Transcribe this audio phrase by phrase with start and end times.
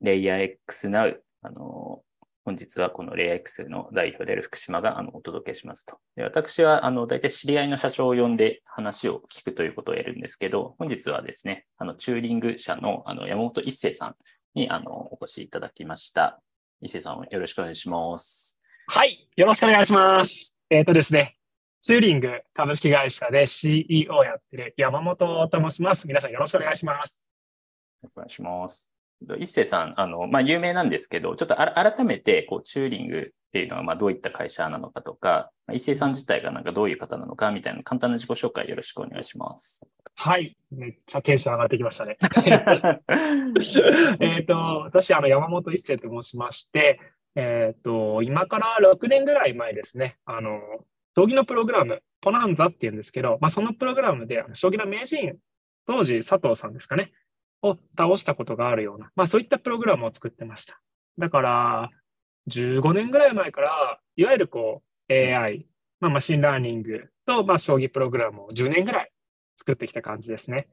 [0.00, 2.02] レイヤー X Now、あの、
[2.44, 5.98] 本日はこのレイヤー X の代表である福島があのお届けしますと。
[6.14, 14.16] で私はあの大体知り合いの社長を呼んで話を聞くということをやるんですけど、本日はですね、あのチューリング社のあの山本一生さん
[14.54, 16.40] にあのお越しいただきました。
[16.82, 18.60] 一生さんよろしくお願いします。
[18.88, 20.58] はい、よろしくお願いします。
[20.68, 21.38] えっ、ー、とですね、
[21.80, 26.06] チューリング株式会社で CEO をやってる山本と申します。
[26.06, 27.16] 皆さんよろしくお願いします。
[28.02, 28.93] お願いします。
[29.38, 39.82] 一世さん、あの、まあ、有名なんですけど、ちょっと改めて、こう、チューリングっていうのは、まあ、どういった会社なのかとか、一世さん自体がなんかどういう方なのかみたいな簡単な自己紹介よろしくお願いします。
[40.16, 40.56] はい。
[40.70, 42.16] めっちゃテンション上がってきましたね。
[44.20, 47.00] えっと、私、あの、山本一世と申しまして、
[47.36, 50.60] えっ、ー、と、今から6年ぐらい前ですね、あの、
[51.16, 55.36] 将棋のプログラム、ポナンザっていうんですけど、まあ、そのプログラムで、将棋の名人、
[55.86, 57.12] 当時佐藤さんですかね、
[57.64, 60.80] を倒したことがあるような、まあそういったプログラムを作ってました。
[61.18, 61.90] だから、
[62.50, 65.66] 15年ぐらい前から、いわゆるこう AI、
[66.00, 69.10] まあ、 machine learning と、まあ、将棋プログラムを10年ぐらい
[69.56, 70.68] 作ってきた感じですね。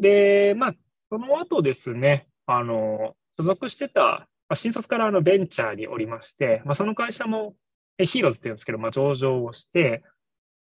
[0.00, 0.74] で、まあ、
[1.10, 7.54] その後ですね、あの、所属してた、まあ、新卒からあのベンチャーにおりまして、まあ、その会社も
[7.98, 10.02] HEROZ って言うんですけど、まあ、上場をして、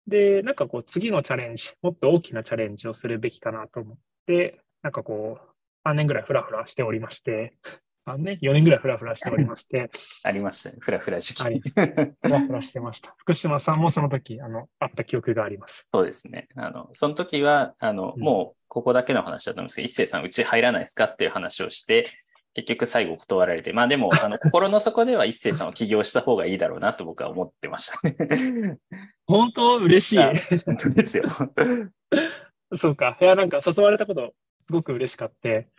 [0.06, 5.53] で、なんかこう、次のチャレンジ、もっと大きなチャレンジをするべきかなと思って、なんかこう、
[5.86, 7.54] 3年ぐらいフラフラしておりまして、
[8.06, 9.90] 3年 ?4 年ぐらいフラフラしておりまして。
[10.24, 10.78] ありましたね。
[10.80, 11.44] フラフラ時期。
[11.44, 11.72] フ
[12.24, 13.16] ラフラしてました。
[13.20, 15.88] 福島さんもその時、あの、あった記憶があります。
[15.94, 16.50] そうですね。
[16.56, 22.10] あの、その時は、あの、うん、もう、ここだけの話だと思うんですけど、一星さん、うち入らないですかっていう話をして、
[22.56, 28.78] 結局最後断られて、まあでも、あの、心の底では一星さんは起業した方がいいだろうなと僕は思ってましたね。
[29.26, 29.78] 本当？
[29.78, 30.60] 嬉しい。
[30.66, 31.24] 本当ですよ。
[32.78, 33.18] そうか。
[33.22, 35.70] いや、なんか誘われたことすごく嬉しかって、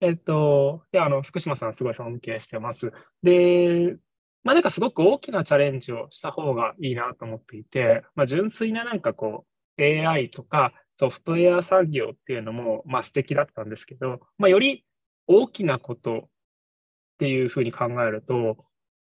[0.00, 2.92] えっと、いや、あの、福島さんすごい尊敬してます。
[3.22, 3.96] で、
[4.44, 9.46] まあなんかすごく大きなチャレンジをした方がいいなと思っていて、まあ純粋ななんかこ
[9.78, 14.84] う、AI とかソフトウェア産業っていうのも、まあ素敵だったんですけど、まあより
[15.26, 16.28] 大きなことっ
[17.18, 18.64] ていうふうに考えると、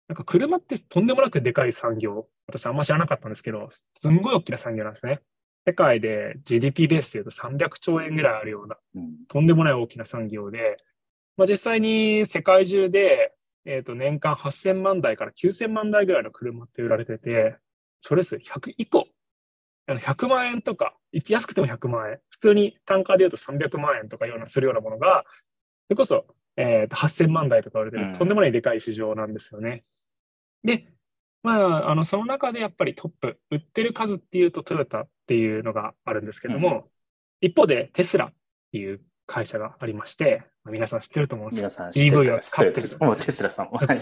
[0.08, 5.22] なんか車ってとんでもなくでかい産業、私あんま知らなかったんですけど、すんごい大きな産業なんですね。
[5.70, 8.78] 世界で GDP ベースでいうと300兆円ぐらいあるような、
[9.28, 10.78] とんでもない大きな産業で、
[11.38, 13.34] まあ、実際に世界中で、
[13.66, 17.58] えー、と年間8000万台から9000万台ぐらいの車って売られてて、
[18.00, 19.08] それ数100以降、
[19.88, 25.24] 100万円とか、安くても100万円、普通に単価で言うと300万円とかようなするようなものが、
[25.88, 26.26] それこそ、
[26.58, 29.84] えー、と8000万台とか売られてる、とんでもないでかい市場なんですよね。
[30.64, 30.88] で、
[31.44, 38.34] まあ、あの、その中でやっぱりトップ、売ってる数っていうとトヨタっていうのがあるんですけども、うん、一方でテスラっ
[38.72, 41.62] ていう会社がありまして、まあ、皆さん知ってると思うんですよ。
[41.66, 42.24] 皆さん知ってる。
[42.24, 42.88] EV を使ってる。
[43.00, 43.78] もうテスラさんも。
[43.78, 44.00] はい。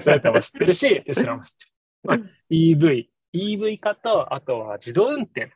[0.00, 1.72] トヨタも知ってるし、テスラも知ってる。
[2.04, 2.18] まあ、
[2.50, 5.48] EV、EV 化と、あとは自動運転っ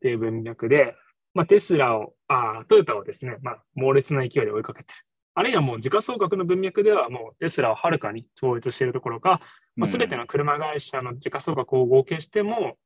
[0.00, 0.96] ていう文脈で、
[1.32, 4.98] まあ、テスラを、あトヨタをですね、まあ、猛烈な勢いで追いかけてる。
[5.34, 9.40] あるいはもう時価総額の文脈ではもうテスラをはるかに超越しているところが、
[9.76, 12.78] まあ、全ての車会社の時価総額を合計しても、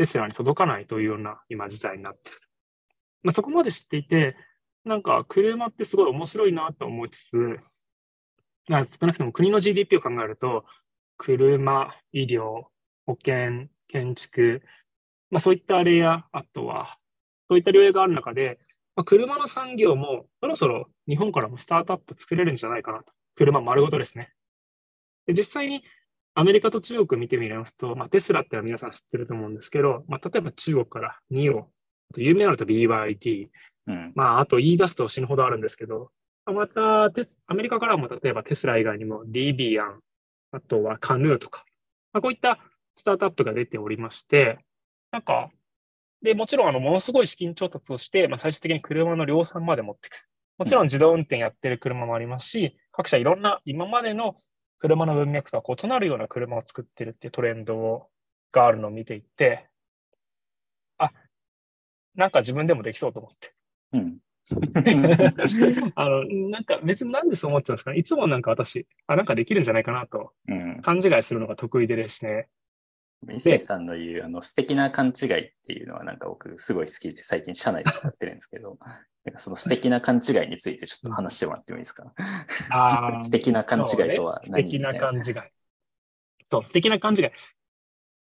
[0.00, 2.40] テスラに届かないというような今時代になっている。
[3.22, 4.34] まあ、そこまで知っていて、
[4.86, 7.36] なんか車ってすごい面白いなと思いつつ、
[8.66, 10.64] まあ、少なくとも国の GDP を考えると、
[11.18, 12.62] 車、医療、
[13.04, 14.62] 保険、建築、
[15.30, 16.96] まあ、そういったレイヤー、あとは、
[17.50, 18.58] そういった領域がある中で、
[18.96, 23.12] まあ、車の産業もそろそろ日本からもスタートアップ作れるんじゃないかなと。
[23.36, 24.32] 車丸ごとですね。
[25.26, 25.84] で実際に
[26.34, 31.68] アメリカと中国見てみますと、まあ、テスラっては皆さん知ってると思うんですけど、まあ、例えば中国からニオ、
[32.16, 33.48] 有名なのと BYD、
[33.86, 36.10] うん、まあ、あと言い出すと死ぬほどあるんですけど、
[36.46, 40.00] またテス、アメリカからも例えばテスラ以外にも DB アン、
[40.52, 41.64] あとはカヌーとか、
[42.12, 42.58] まあ、こういった
[42.94, 44.58] スタートアップが出ておりまして、
[45.10, 45.50] なんか、
[46.22, 50.26] で、もちろん、あの、ものすごい資金調達をして、まあ、最終的に車の量産まで持っていく。
[50.58, 54.34] もちろん自動運転やってる車もありますし、各社いろんな今までの
[54.80, 58.08] 車の文脈とは異なるような車を作ってるっていうトレンド
[58.50, 59.68] があるのを見ていて、
[60.98, 61.12] あ、
[62.14, 63.54] なんか自分でもできそうと思って。
[63.92, 64.18] うん。
[65.94, 67.98] あの、なんか別になんでそう思っちゃうんですかね。
[67.98, 70.32] いつもなんか私、あ、なんかできるんじゃないかなと、
[70.82, 72.48] 勘違いするのが得意でですね。
[73.28, 78.78] 伊勢さんの言うあの素敵な勘違いっていうのはなんか僕すごい好きで最近社内で使ってるんですけど、
[79.24, 82.12] なんかその素敵な勘違いについてちょっと話してもらってもいいですか、
[82.70, 85.34] あ素敵な勘違いとは何、ね、素敵な勘違い。
[86.50, 87.30] そう、素敵な勘違い。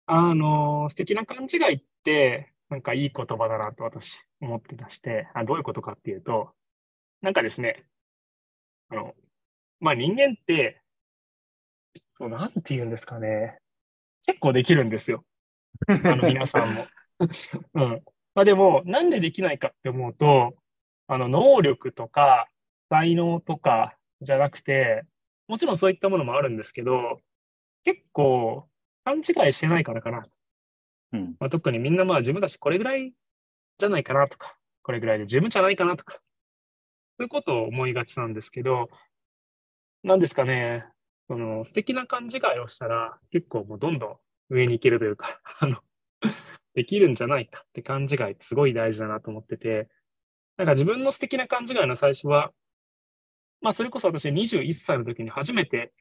[0.07, 6.51] あの、素敵な勘違いって、なんかいい言葉だなと私思ってまして、あどういうことかっていうと、
[7.21, 7.85] なんかですね、
[8.89, 9.15] あの、
[9.79, 10.81] まあ人間って、
[12.17, 13.59] そう、なんて言うんですかね。
[14.29, 15.25] 結構できるんですよ。
[16.05, 16.85] あの皆さんも。
[17.73, 18.03] うん。
[18.35, 20.53] まあでも、なんでできないかって思うと、
[21.07, 22.47] あの、能力とか、
[22.89, 25.03] 才能とかじゃなくて、
[25.47, 27.19] もちろんそういったものもあるんですけど、
[27.83, 28.69] 結構
[29.03, 30.23] 勘違いしてないからかな。
[31.13, 31.35] うん。
[31.39, 33.11] まあ、特にみんなまあ自分たちこれぐらい
[33.79, 36.21] じゃないかなとか、これぐらいで十分じゃないかなとか、そ
[37.19, 38.91] ういうことを思いがちなんですけど、
[40.03, 40.85] なんですかね、
[41.29, 44.17] その素敵な勘違いをしたら結構もうどんどん
[44.49, 45.77] 上に行けるというか、 あの、
[46.73, 49.87] できるんじゃないかって勘違いすごい大事だなと思ってて、
[50.57, 52.51] なんか自分の素敵な勘違いの最初は、
[53.61, 55.93] まあそれこそ私21歳の時に初めて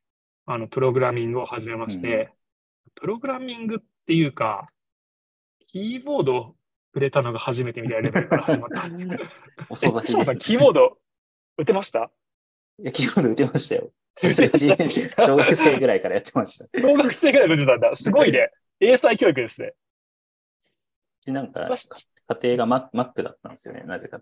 [0.47, 2.33] あのプログラミングを始めまして、
[2.95, 4.71] プログラミングっていうか、
[5.61, 6.57] キーボードを
[6.95, 9.11] 触れたのが初めてみたいなレベルから始まったんですよ。
[9.69, 10.99] 遅咲きです、 え島さん、キーボード
[11.59, 12.11] 打てました？
[12.79, 13.93] いや、キーボード打てましたよ。
[15.27, 16.67] 小学生ぐらいからやってました。
[16.79, 17.97] 小学生ぐらい打てたんだ。
[17.97, 18.51] すごいね。
[18.81, 19.75] 英才教育ですね。
[21.27, 24.21] でなんか、家庭が Mac Mac だったんですよね、なぜか。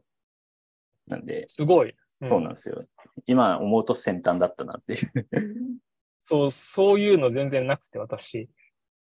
[1.06, 1.90] なんで、すごい。
[1.90, 2.82] うんそうなんですよ。
[3.26, 5.80] 今思うと先端だったなっていう。
[6.24, 8.48] そう、そういうの全然なくて、私。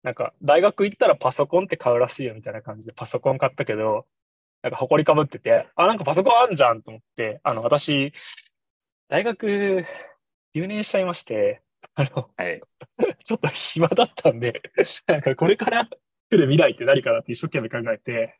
[0.02, 4.06] なんか、大学行ったらパソコンって買うらしいよみたいな感じでパソコン買ったけど、
[4.62, 8.12] なんか埃かぶってて、あ、なんかパソコンあんじゃんと思って、あの、私、
[9.08, 9.84] 大学
[10.54, 11.62] 留年しちゃいまして、
[11.94, 12.62] あの、はい。
[13.24, 14.62] ちょっと暇だったんで、
[15.06, 15.88] なんかこれから
[16.30, 18.38] 来る未来って何かなって一生懸命考えて、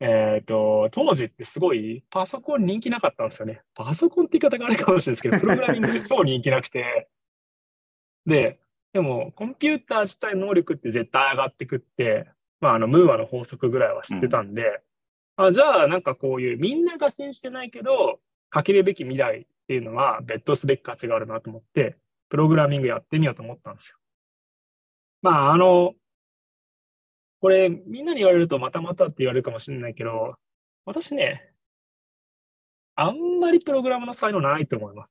[0.00, 3.62] えっと、当時ってすごいパソコン人気なかったんですよね。
[3.74, 7.08] パソコンって言い方があれかもしれないですけど、プログラミングっ て超人気なくて、
[8.24, 8.58] で、
[8.94, 12.30] でもコンピューター自体の能力って絶対上がってくって、
[12.60, 14.82] まあ、あの、ムーアの法則ぐらいは知ってたんで、
[15.36, 21.98] あ、じゃあなんかこういうみんなが信じてないけど、かけるべき未来っていうのは別途すべき価値があるなと思って、
[22.28, 23.96] プログラミングやってみようと思ったんですよ。
[25.22, 25.94] まあ、あの、
[27.40, 30.36] これ、みんなに言われるとまたまたって言われるかもしれないけど、
[30.84, 31.52] 私ね、
[32.94, 35.10] あんまりプログラムの才能ないと思います。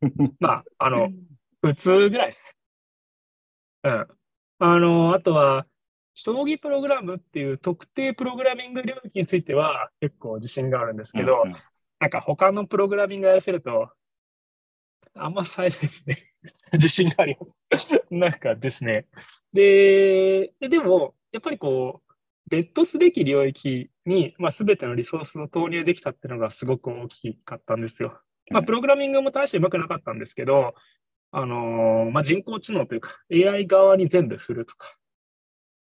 [0.40, 1.10] まあ、あの、
[1.60, 2.56] 普通ぐらいです。
[3.82, 4.06] うん。
[4.58, 5.66] あの、あとは、
[6.14, 11.56] 将棋プログラムっていう特定プログラミング領域については結構自信があるんですけど、うんうん
[12.00, 13.90] なんか他のプログラミングやらせると、
[15.14, 16.32] あんま冴えないですね。
[16.72, 17.36] 自信があり
[17.70, 18.02] ます。
[18.10, 19.06] なんかですね。
[19.52, 22.12] で、ででも、やっぱりこう、
[22.48, 28.20] 別途すべき領域に、まあ、全てのリソースを投入できたっていうのがすごく大きかったんですよ。
[28.50, 30.74] まあ、プログラミングも大してうまくなかったんですけど、
[31.32, 34.96] あのーまあ、人工知能というか、AI 側に全部振るとか、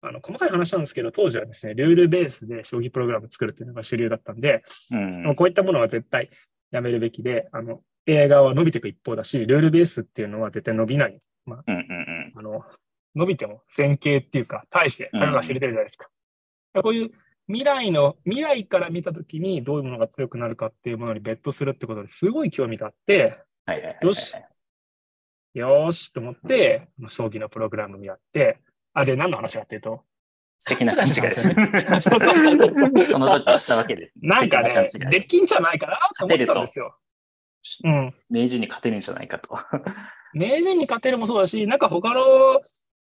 [0.02, 4.98] あの、細かい話なんですけど、当時はですね、ルールベースで将棋プログラム作るっていうのが主流だったんで、う
[5.32, 6.30] んこういったものは絶対
[6.72, 11.20] やめるべきで、あの、AI 側は伸びていく一方だし、ルールベースっていうのは絶対伸びない。
[11.46, 12.64] まうんうんあ、あの、
[13.16, 16.10] 伸びても線形っていうか、対して、あれが知れてるじゃないですか。
[16.82, 17.12] こういう
[17.48, 24.06] 未来の、未来から見たときにどういうものが強くなるかっていうものに別途するってことですごい興味があって、はいはいはいはい。
[24.06, 24.36] よし
[25.54, 28.60] よーしと思って、将棋のプログラムをやって、
[28.98, 30.04] あ、で、何の話かっていうと、
[30.58, 31.54] 素敵な勘違いです。
[31.54, 32.20] そう
[33.06, 34.12] その時したわけで。
[34.22, 36.98] なんかねできんじゃないかなと思ったんですよ。
[37.84, 38.16] うん。
[38.30, 39.56] 明治に勝てるんじゃないかと。
[40.34, 42.22] 名人に勝てるもそうだし、なんか他の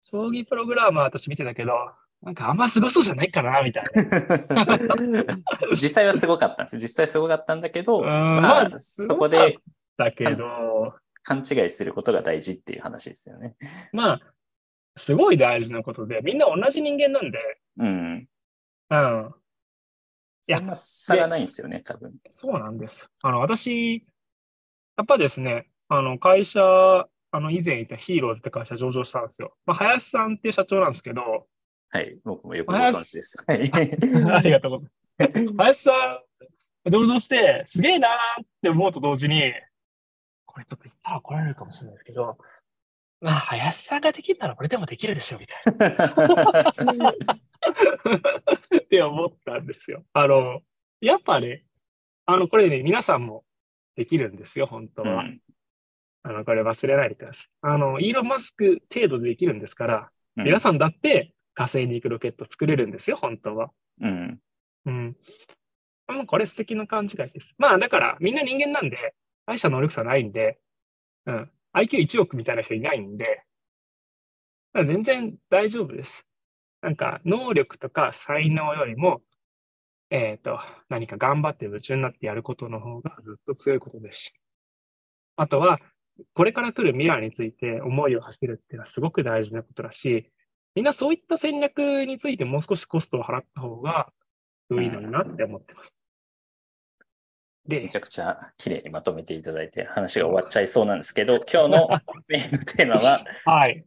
[0.03, 1.73] 将棋プログラマーたち見てたけど、
[2.23, 3.85] なんかあんま凄そうじゃないかな、みたい
[4.51, 4.79] な。
[5.73, 6.81] 実際はすごかったんですよ。
[6.81, 9.59] 実際すごかったんだけど、うんままあ、あそこで
[9.97, 13.57] だけど、勘違いすることが大事っていう話ですよね。
[13.93, 14.21] まあ、
[14.97, 17.39] すごい大事なことで、みんな同じ人間なんで、
[17.79, 18.29] うん。
[18.91, 19.35] うん、
[20.49, 22.13] いやそんな差がないんですよね、多分。
[22.31, 23.09] そうなんです。
[23.23, 24.05] あの、私、
[24.97, 29.55] やっぱですね、あの、会社、あの、以前いたヒーローズって会社上場したんですよ。
[29.65, 31.47] まあ、林さんっていう社長なんですけど、
[31.89, 32.19] はい。
[32.25, 33.43] 僕もよくご存知です。
[33.47, 33.71] はい。
[33.73, 35.57] ありがとうございます。
[35.57, 36.23] 林さ
[36.87, 39.53] ん、上場して、すげえなーって思うと同時に、
[40.47, 42.37] これちょっと言ったら怒られるかもしれないですけど、
[43.23, 47.11] まあ、林さんができるなら俺でもできるでしょ、みたいな。
[48.77, 50.05] って思ったんですよ。
[50.13, 50.61] あの、
[51.01, 51.65] やっぱね、
[52.27, 53.45] あの、これね、皆さんも
[53.95, 55.23] できるんですよ、本当は。
[55.23, 55.41] うん
[56.25, 57.47] あの、これ忘れないでください。
[57.63, 63.71] あの、イーロン・マスク程度でできるんですから、うん皆さんだって火星に行くロケット作れるんですよ、本当は。
[64.01, 64.41] うん。
[64.87, 65.17] うん。
[66.09, 67.55] もうこれ素敵な勘違いです。
[67.59, 69.15] まあだからみんな人間なんで、
[69.47, 70.59] 大した能力差ないんで、
[71.27, 71.51] うん。
[71.75, 73.43] IQ1 億みたいな人いないんで、
[74.87, 76.27] 全然大丈夫です。
[76.81, 79.23] なんか能力とか才能よりも、
[80.11, 84.33] えっ、と、何か頑張って夢中になってやることの方がずっと強いことですし。
[85.37, 85.81] あとは、
[86.35, 90.31] これから来る未来について思いを馳せるっていうのはすごく大事なことだし、
[90.75, 94.13] みんなそういった戦略についてもう少しコストを払った方が
[94.71, 96.02] いいのになって思ってます。
[97.67, 101.89] でめち、ゃくちゃ綺麗にまとめていただいて話が終わっちゃいそうなんですけど、 今日の
[102.29, 103.85] メインのテーマは、はい。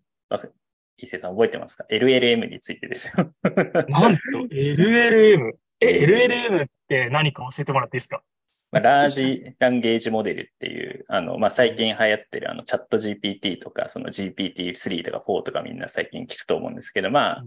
[0.97, 3.33] 伊勢さん覚えてますか ?LLM についてですよ。
[3.89, 5.51] なんと、LLM。
[5.81, 8.23] え、LLM って何か教えてもらっていいですか？
[8.71, 17.43] まあ、ラージランゲージモデルっていう、あの、まあ、最近流行ってるあのチャット GPT とか、その GPT-3 とか4とかみんな最近聞くと思うんですけど、まあ、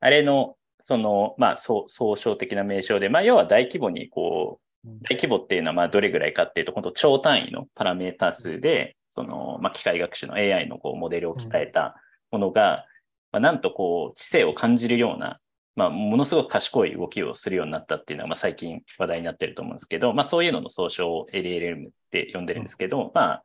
[0.00, 4.63] あれの、その、まあ、総総称的な名称で、まあ、要は大規模にこう、
[5.02, 11.96] 大規模っていうのはまあどれぐらいかっていうと、本当超単位のパラメータ数で、その、まあ、機械学習の AI のこうモデルを鍛えた
[12.30, 12.84] ものが、
[13.32, 15.38] まあ、なんとこう知性を感じるような、
[15.76, 23.42] まあ、ものすごく賢い動きをするようになったっていうのが、まあ、最近話題になってると思うんですけど、まあ、そういうのの総称を LLM って呼んでるんですけど、まあ、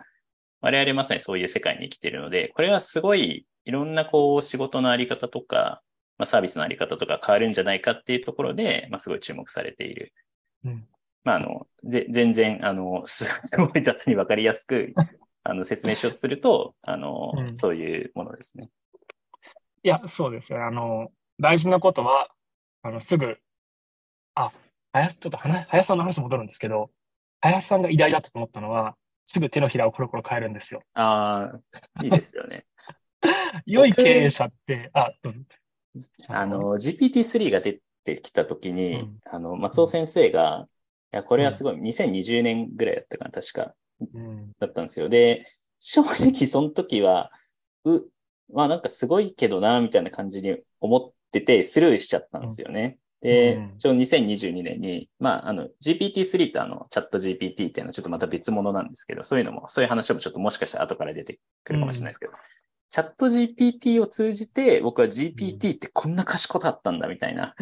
[0.62, 5.82] 我々まさにそういう世界に生きてるので、これはすごいいろんなこう仕事のあり方とか、
[6.18, 10.14] まあ、サービスのあり方とか変わるんじゃないかっていうところで、まあ、すごい注目されている。
[11.26, 14.94] うんまあ、あの、ぜ全然、あの、 すごい雑にわかりやすく、
[15.44, 18.70] あの、説明しようとすると、あの、うんそういうものですね。
[19.84, 20.66] いや、そうですよ。
[20.66, 22.30] あの、大事なことは、
[22.84, 23.38] あの、すぐ、
[24.36, 24.52] あ、
[24.94, 26.92] 林、ちょっと話林さんの話戻るんですけど、
[27.42, 28.96] 林さんが偉大だったと思ったのは、
[29.26, 30.82] すぐ手のひらをコロコロ変えるんですよ。
[30.94, 32.66] ああ、いいですよね。
[33.66, 35.40] 良い経営者って、あ、どうぞ
[36.30, 40.79] あの、GPT-3 が出てきたときに、うんあの、松尾先生が、い
[41.12, 43.74] や、これはすごい、2020年ぐらいだったかな、確か、
[44.14, 45.10] うん、だったんですよ。
[45.10, 45.44] で、
[45.80, 47.32] 正直その時は、
[47.86, 48.02] う、
[48.54, 52.98] まあなんかすごいけどな、みたいな感じに思ってて、スルーしちゃったんですよね。
[53.22, 62.32] でうん、ちょうど2022年に、まあ、あの、GPT-3 とあの、チャット GPT っていうのはちょっとまた別物なんですけど、そういうのも、そういう話もちょっともしかしたら後から出てくるかもしれないですけど、
[62.88, 67.56] チャット GPT を通じて、僕は GPT ってこんな賢かったんだ、みたいな。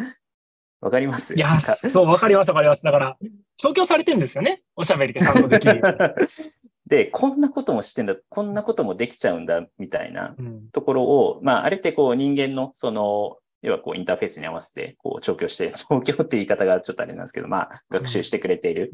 [0.80, 2.84] わかりますいやそう、わかります、わかります。
[2.84, 3.16] だから、
[3.56, 4.62] 調教されてるんですよね。
[4.76, 5.82] おしゃべりがちゃんとできる。
[6.86, 18.92] で、こんなこともしてんだ、こんなこともできちゃうんだ、みたいなうんところを、まあ、あれってこう人間の、その、要はこうインターフェースに合わせて、こう調教して、 調教って言い方がちょっとあれなんですけど、まあ、学習してくれている、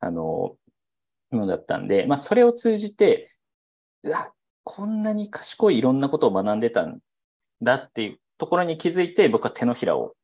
[0.00, 0.56] あの、
[1.30, 3.30] ものだったんで、まあ、それを通じて、
[4.02, 4.32] うわ、
[4.64, 7.00] こんなに賢いいろんなことを学んでたん
[7.62, 10.14] だっていうところに気づいて、僕は手のひらを、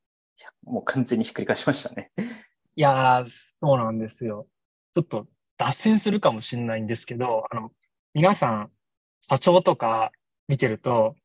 [0.65, 2.11] もう完全にひっくり返しましたね。
[2.75, 4.47] いやー、そうなんですよ。
[4.95, 5.27] ちょっと
[5.59, 7.71] 脱線するかもしれないんですけど、あの、
[8.15, 8.71] 皆さん、
[9.21, 10.12] 社長とか
[10.49, 11.17] 見てると、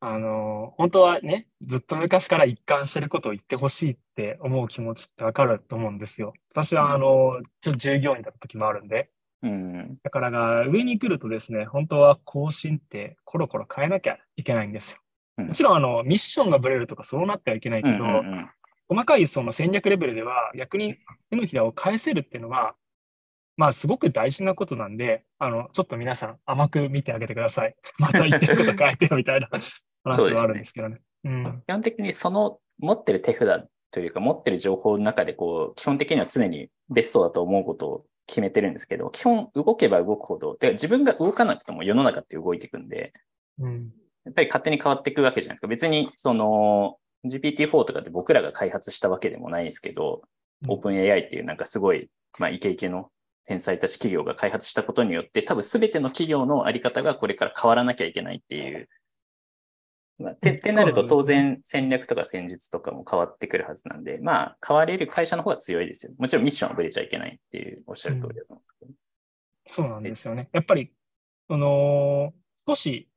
[0.00, 6.32] あの、本当はね、ずっと昔から一貫してることを言ってほしいって思う気持ちってわかると思うんですよ。
[6.50, 9.10] 私は、あの、ちょっと従業員だった時もあるんで。
[9.42, 9.98] うん。
[10.02, 15.00] だからが、上に来るとですね、本当は更新ってコロコロ変えなきゃいけないんですよ。
[15.40, 18.04] うんもちろん、あの、ミッションがブレるとかそうなってはいけないけど、
[18.88, 20.98] 細かいその戦略レベルでは逆に
[21.30, 22.74] 手のひらを返せるっていうのは、
[23.56, 27.76] まあすごく大事なことなんで、あの、ちょっと皆さん甘く見てあげてください。
[27.98, 29.48] また言ってること変えてよみたいな
[30.02, 30.98] 話はあるんですけどね。
[31.24, 31.62] うん。
[31.66, 43.12] 基本的にその持ってる手札というか持ってる情報の中でこう、基本的には常にベストだと思うことを決めてるんですけど、基本動けば動くほど、てか自分が動かなくても世の中って動いていくんで、
[43.58, 43.90] うん。
[44.24, 45.66] やっぱり勝手に変わっていくわけじゃないですか。
[45.66, 46.96] 別にその
[47.26, 50.30] GPT-4 とかって僕らが開発したわけでもないですけど、うん
[50.68, 53.10] オープン AI っていうなんかすごい、まあイケイケの
[53.46, 58.88] 天才たち企業が開発したことによって、多分全ての企業のあり方がこれから変わらなきゃいけないっていう。
[60.18, 66.12] まあ、てうんってなると当然戦略とか戦術とかも変わってくるはずなんで、まあ変われる会社の方が強いですよ。
[66.18, 68.92] もちろんミッションはぶれちゃいけないっていうおっしゃる通りだと思うんですけど。
[69.68, 70.50] そうなんですよね。
[70.52, 70.92] やっぱり、
[71.48, 72.34] その、
[72.66, 73.08] 少し、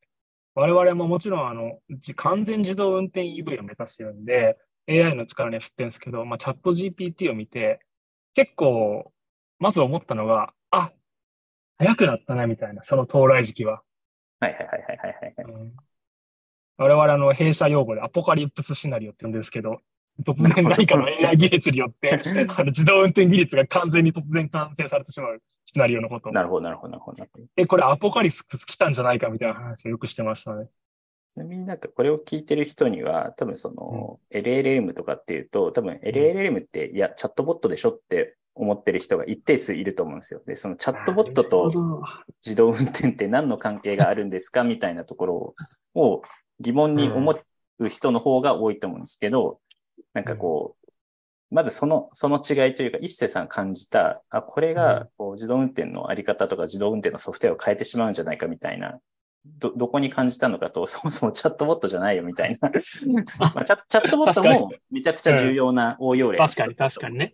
[0.56, 4.58] 我々ももちろん、あの、じ完全自動運転 EV を目指してるんで、
[4.88, 7.80] AI の力には振ってるんですけど、まあ、チャット GPT を見て、
[8.34, 9.12] 結構、
[9.60, 10.92] まず思ったのが、あ、
[11.78, 13.84] 早くなったな、みたいな、その到来時期は。
[14.40, 15.62] はいはいはいはいはいはい。
[15.62, 15.74] うん
[16.78, 19.80] 我々あの弊社用語でアポカリプスシナリオって言うんですけど、
[20.22, 22.12] 突然何かの AI 技術によって、
[22.56, 26.32] あの自動運転技術が完全に突然完成されてしまうシナリオのことを。
[26.32, 27.26] なるほどなるほどなるほど。
[27.58, 30.68] え、これアポカリプス来たんじゃないかみたいな話をよくしてましたね。
[31.34, 40.42] ちなみになんかこれを聞いてる人には、多分その LLM とかっていうと、多分 LLM って、いや、チャットボットでしょって思ってる人が一定数いると思うんですよ。
[40.46, 41.72] で、そのチャットボットと
[42.46, 45.56] 自動運転って何の関係があるんですかみたいなところ
[45.96, 46.22] を
[46.60, 47.32] 疑問に思
[47.80, 49.60] う人の方が多いと思うんですけど、
[50.14, 50.84] なんかこう、
[51.54, 59.00] まずその、その違いというか、一世さん感じた、あ、これがこう自動運転のあり方とか自動運転のソフトウェアを変えてしまうんじゃないかみたいな、
[59.46, 62.70] ど、どこに感じたのかと、 そもそもチャットボットじゃないよみたいな。
[63.40, 67.34] まあ、チャチャットボットもめちゃくちゃ重要な応用例確かに確かにね。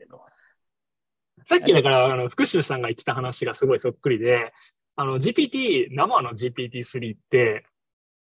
[1.45, 4.53] さっきだから、あの、福州さんが言ってた話がすごいそっくりで、
[4.95, 7.65] あの、GPT、生の GPT-3 って、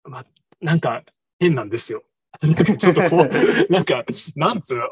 [0.03, 0.25] まあ、
[0.61, 1.03] なんか
[1.39, 2.03] 変なんですよ。
[2.41, 4.03] なんかちょっとこう、なんか、
[4.35, 4.87] なんつうの、あ、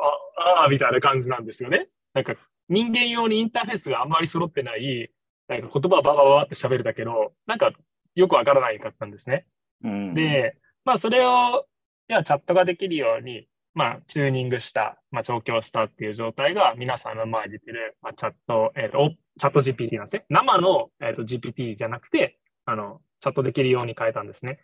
[0.61, 1.87] ああ、みたいな感じなんですよね。
[2.13, 2.35] なんか、
[2.69, 5.11] 人間用にインターフェースがあんまり揃ってない、
[5.47, 7.71] なんか言葉をババババって喋るだけど、なんか
[8.15, 9.45] よくわからないかったんですね。
[9.83, 11.65] うん、で、まあ、それを、
[12.09, 20.25] いや、チャットができるように、まあ、チューニングした、まあ、調教したっていう状態が、皆さんの前に出てる、まあ、チャット、えっ、と、おチャット GPT なんですね。
[20.29, 24.59] 生の、えー、と GPT じゃなくて、あの、チャットできるように変えたんですね。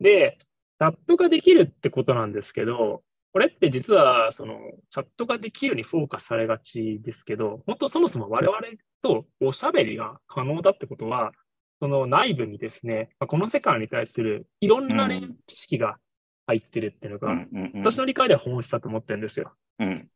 [0.00, 4.58] で、チャットができるってことなんですけど、これって実は、その、
[4.90, 8.58] チャットができるにフォーカスされがちですけど、本当そもそも我々
[9.02, 11.32] とおしゃべりが可能だってことは、
[11.80, 15.08] その内部にですね、まあこの世界に対するいろんな
[15.46, 15.98] 知識が
[16.46, 17.34] 入ってるっていうのが、
[17.74, 19.52] 私の理解では本質だと思ってるんですよ。
[19.80, 20.08] うん。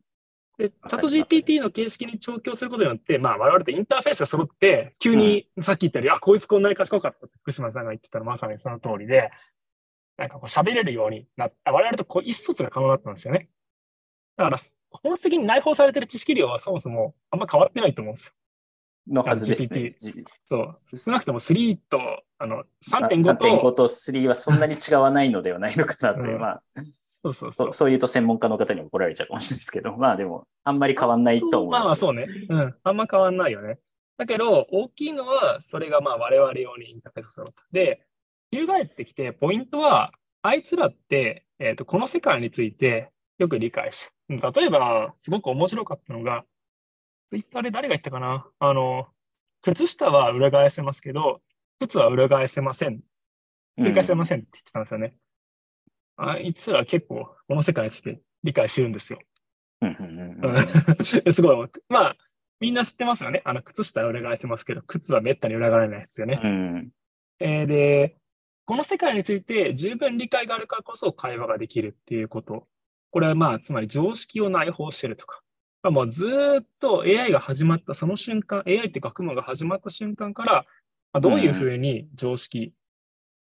[0.59, 9.31] で、チャット GPT の形式に調教することによって、まあ我々とインターフェースが揃って、急にさっき言ったように、あ、こいつこんなに賢かったって福島さんが言ってたのまさにその通りで、
[10.19, 13.49] なんかこう喋れるようになった、我々とこう意思疎通が可能だったんですよね。
[14.37, 14.59] だから、
[14.91, 18.33] 本質的に内包されてる知識量はそもそもあんま変わってないと思うんですよ。
[19.11, 19.95] のはずですね
[20.49, 20.77] そう。
[20.97, 21.99] 少なくとも3と、
[22.39, 22.63] あの、ま
[22.99, 26.63] あ3.5と、3.5と3はそんなに違わないのではないのかなという、うんまあ、
[27.23, 27.73] そうそうそそうう。
[27.73, 32.27] そういうと専門家の方に怒られちゃうかもしれないですけど、まあでも、あんまり変わんないと思いまあまあそうね。
[32.49, 32.75] うん。
[32.83, 33.79] あんま変わんないよね。
[34.19, 37.63] だけど、大きいのは、それがまあ我々用にインターフェースを揃った。
[37.73, 38.05] で、
[38.50, 40.12] 翻ってきて、ポイントは、
[40.43, 46.45] あいつらって、えっ、と、この世界についてよく理解し、例えば、すごく面白かったのが、
[47.31, 48.47] ツイッターで誰が言ったかな？
[48.59, 49.07] あの、
[49.62, 51.43] 靴下は裏返せますけど、
[51.78, 53.00] 靴は裏返せません。
[53.78, 55.14] 繰り返せませんって言ってたんですよね。
[56.17, 59.19] あいつら結構、この世界について理解してるんですよ。
[59.82, 61.69] うんうんうんうんうんすごい。
[61.89, 62.17] まあ、
[62.61, 63.43] みんな知ってますよね？
[63.45, 66.41] あの、靴下は裏返せますけど、靴はめったに裏返らないですよね。
[66.43, 66.89] うん
[67.41, 68.17] えーで、
[68.69, 72.67] この世界について十分理解があるからこそ会話ができるっていうこと。
[73.11, 75.41] これはまあ、つまり常識を内包してるとか。
[75.83, 76.26] まあ、もうず
[76.61, 80.65] っと AI が始まったその瞬間、AI って学問が始まった瞬間から、ま
[81.15, 82.75] あ、どういうふうに常識、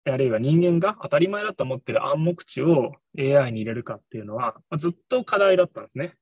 [0.03, 6.15] あるいは人間が当たり前だと思ってる暗黙知を AI に入れるかっていうのは、まあ、ずっと課題だったんですね。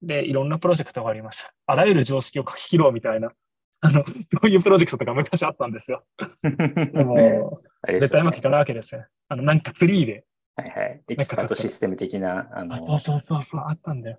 [0.00, 1.52] で、いろんなプロジェクトがありました。
[1.66, 3.32] あらゆる常識を書き切ろうみたいな、
[3.80, 4.04] あの、そ
[4.42, 6.04] ういうプロジェクトとか昔あったんですよ。
[6.42, 9.04] でも、絶対うまくいかないわけですよ。
[9.28, 10.24] あの、なんかフリーで。
[10.56, 11.02] はいはい。
[11.08, 14.18] エキスパートシステム的な、ああ、の、そうそうそうそう、あったんだよ。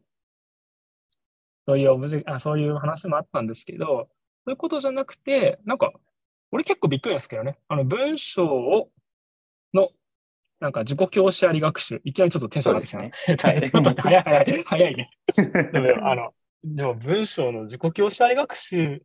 [1.67, 4.09] そういうオブジェあ、そういう話もあったんですけど、
[4.45, 5.91] そういうことじゃなくて、なんか、
[6.51, 7.57] 俺結構びっくりですけどね。
[7.67, 8.89] あの、文章を、
[9.73, 9.89] の、
[10.59, 12.01] なんか自己教師あり学習。
[12.03, 13.37] いきなりちょっとテンション上がってですね。
[14.01, 15.09] 早い早い、早いね。
[15.73, 19.03] でも、あの、でも文章の自己教師あり学習、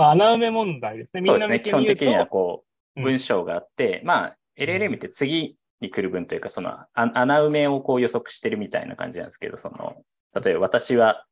[0.00, 1.20] まあ、穴埋め問題ですね。
[1.20, 1.60] みそうんですね。
[1.60, 10.02] 基本的にはと、こう、うん文章があって、まあ、LLM って次に来る文というか、そのあ穴埋めをこう予測してるみたいな感じなんですけど、その、
[10.42, 11.24] 例えば私は、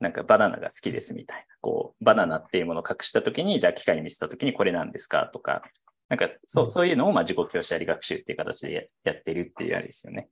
[0.00, 5.62] なんかバナナが好きですみたいな、こう、バナナっていうものを隠したときに、じゃあ機械に見せたときにこれなんですかとか、
[6.08, 10.30] なんかそうう、んそういうのをまあ自己教師あり学習っていう形でややってるっていうあれですよね。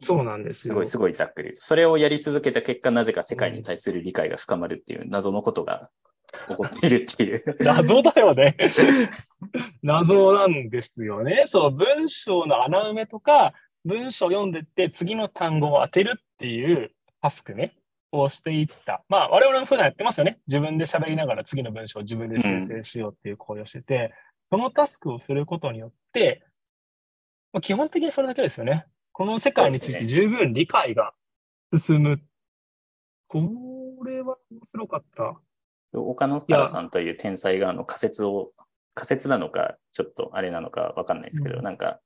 [0.00, 0.72] そうなんですよ。
[0.72, 1.50] すごい、すごいざっくり。
[1.54, 5.90] それをやり続けた結果、なぜか世界に対する理解が深まるっていう謎のことが
[6.48, 7.42] 起こっているっていう。
[7.60, 8.56] 謎だよね。
[9.82, 11.44] 謎なんですよね。
[11.46, 13.52] そう、文章の穴埋めとか、
[13.84, 17.74] 文章を読んでって次の単語を当てるっていうタスクね、
[18.12, 19.04] をしていった。
[19.08, 20.40] まあ、我々も普段やってますよね。
[20.46, 24.12] 自分で喋りながら次の文章を自分で生成しようっていう行為をしてて、
[24.50, 26.42] そのタスクをすることによって、
[27.52, 28.86] まあ、基本的にそれだけですよね。
[29.12, 31.12] この世界について十分理解が
[31.76, 32.20] 進む。
[33.28, 33.38] こ
[34.04, 35.40] れは面白かった。
[35.92, 38.52] 岡野太郎さんという天才があの仮説を、
[38.94, 42.00] 仮説なのか、ちょっとあれなのかわかんないですけど、うんなんか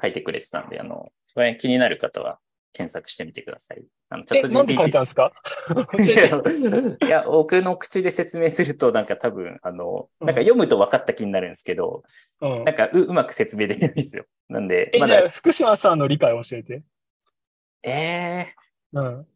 [0.00, 2.38] 書いてくれてたんで、あの、これ気になる方は
[2.72, 3.82] 検索してみてください。
[4.08, 5.32] あの、チャえ、ットなんで書い GPT たんですか？
[5.68, 7.06] 教えて。
[7.06, 12.02] いや、僕の口で説明すると、なんか多分、あの、うんなんか読むと分かった気になるんですけど、
[12.40, 14.24] うんなんかううまく説明できないんですよ。
[14.48, 16.82] なんで、え、まだ、じゃあ、福島さんの理解を教えて。
[17.82, 18.54] え
[18.92, 19.26] うん。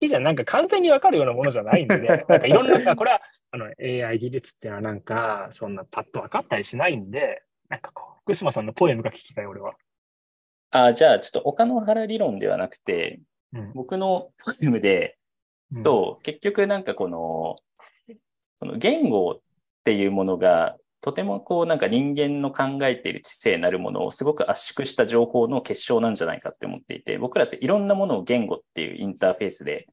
[0.00, 9.74] いいじゃん、なんか完全にわかるようなものじーんで、 なんかいろんなさ、これはあの AI 技術っていうのはなんか、そんなパッと分かったりしないんで、なんかこう、福島さんのポエムが聞きたい、俺は。
[10.70, 13.20] ー、あ、じゃあ、ちょっと岡野原理論ではなくて、
[13.52, 13.72] うん。
[13.74, 15.18] 僕のポエムで、
[15.72, 15.82] うん。
[15.82, 17.56] と、結局なんかこの、
[18.60, 19.40] その言語っ
[19.84, 29.88] ていうものが、とてもこうなんか人間の考えている知性なるものをすごく圧縮した情報の結晶なんじゃないかって思っていて、僕らっていろんなものを言語っていうインターフェースで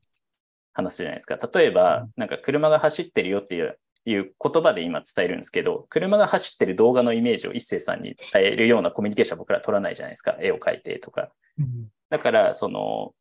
[0.74, 1.38] 話すじゃないですか。
[1.54, 10.38] 例えば、なんか車が走ってるよっていういう言葉で今伝えるんですけど、車が走ってる動画のイメージを一斉さんに伝えるようなコミュニケーションは僕ら取らないじゃないですか。
[10.40, 11.30] 絵を描いてとか。
[11.60, 13.14] うんだから、その、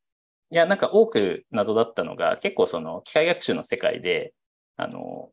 [0.51, 4.35] いや、なんか多く謎だったのが、結構その機械学習の世界で、
[4.77, 5.31] あの、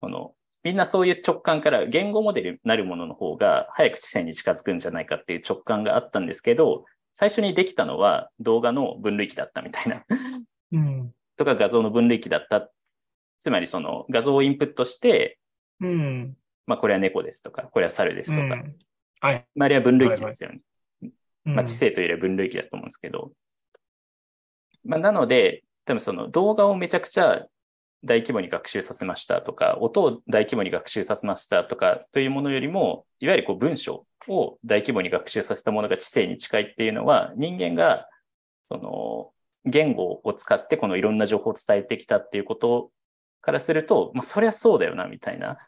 [0.00, 0.34] この、
[0.66, 10.04] みんなそういう直感から言語モデルになるものの方が早く知性に近づくんじゃないかっていう直感があったんですけど、最初にできたのは動画の分類器だったみたいな、
[10.72, 11.12] うん。
[11.36, 12.68] とか画像の分類器だった。
[13.38, 15.38] つまりその画像をインプットして、
[15.80, 16.34] うん。
[16.66, 18.74] まあこれは猫ですとか、これは猿ですとか、うん
[19.20, 19.46] はい。
[19.54, 20.62] まああれは分類器ですよね。
[21.46, 23.30] うんまあ、知性というよりは分類器だと思うんですけど、
[24.84, 27.46] まあ、なので、多分その動画をめちゃくちゃ
[28.06, 38.08] 大規模に学習させましたとか、音を大規模に学習させましたとかというものよりも、いわゆるこう文章を大規模に学習させたものが知性に近いっていうのは、人間が
[38.70, 39.32] その
[39.64, 42.90] 言語を使ってこのいろんな情報を伝えてきたっていうこと
[43.40, 45.58] からすると、まあ、そりゃそうだよな、みたいな。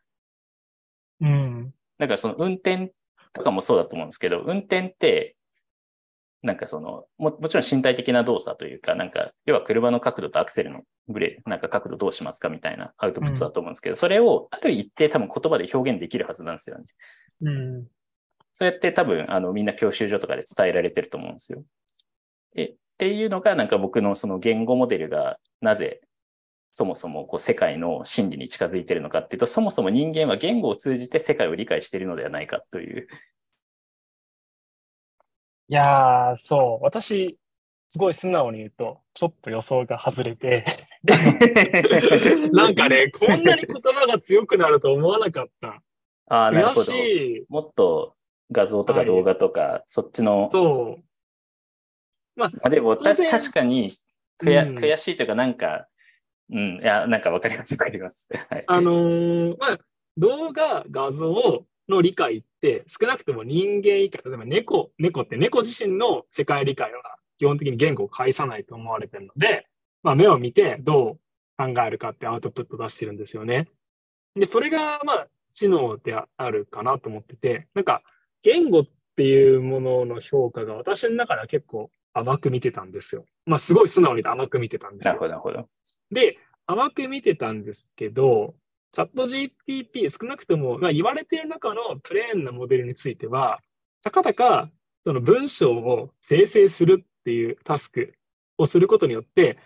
[1.20, 1.74] うん。
[1.98, 2.92] だからその運転
[3.32, 5.36] とかもそうだと思うんですけど、運転って、
[6.42, 16.84] なんかその、も、もちろん身体的な動作というか、なんか、要は車の角度とアクセルのブレ、なんか角度どうしますかみたいなアウトプットだと思うんですけど、それをある一定多分言葉で表現できるはずなんですよね。
[17.42, 17.84] うん。
[18.54, 21.64] そうやって多分、あの、みんな教習所とかで伝えられてると思うんですよ。
[22.54, 26.00] え、っていうのが、なんか僕のその言語モデルがなぜ、
[26.72, 33.08] そもそもこう世界の真理に近づいてるのかっていうと、そもそも人間は言語を通じて世界を理解しているのではないかという。
[35.70, 36.84] いやー、そう。
[36.84, 37.38] 私、
[37.90, 40.64] すごい素直に言うと、ちょっと予想が外れて、
[42.52, 45.82] なんかね、こんなに言葉が強くなると思わなかった。
[46.28, 46.84] ああ、なる悔ほど。
[46.84, 47.44] しい。
[47.50, 48.16] もっと
[48.50, 50.48] 画像とか動画とか、そっちの。
[50.52, 51.04] そう。
[52.34, 53.90] まあ、でも、た当然確かに
[54.40, 55.86] 悔や、うん悔しいというか、なんか、
[56.50, 58.26] うん、いや、なんかわかります、わかります。
[58.48, 58.64] はい。
[58.66, 59.78] あのーまあ、
[60.16, 67.00] 動画、画像の理解って、少なくとも人間以下、例えば猫、猫って猫自身の世界理解は
[67.38, 69.66] 基本的に言語を介さないと思われてるので、
[70.02, 71.18] まあ、目を見てどう
[71.56, 73.68] 考えるかってアウトプット出してるんですよね。
[74.34, 78.02] で、それが、まあ、知能であるかなと思ってて、なんか、
[78.42, 78.84] 言語っ
[79.16, 83.24] ていうものの評価が私の中では結構甘く見てたんですよ。
[83.46, 85.24] まあ、すごい素直に甘く見てたんですよなるほ。
[85.24, 85.68] ど、なるほど。
[86.10, 88.54] で、甘く見てたんですけど、
[88.92, 93.60] チャット GTP、少なくとも、まあ、言われている中のプレーンなモデルについては、
[94.02, 94.70] たかだか
[95.04, 98.14] その文章を生成するっていうタスク
[98.56, 99.58] をすることによって、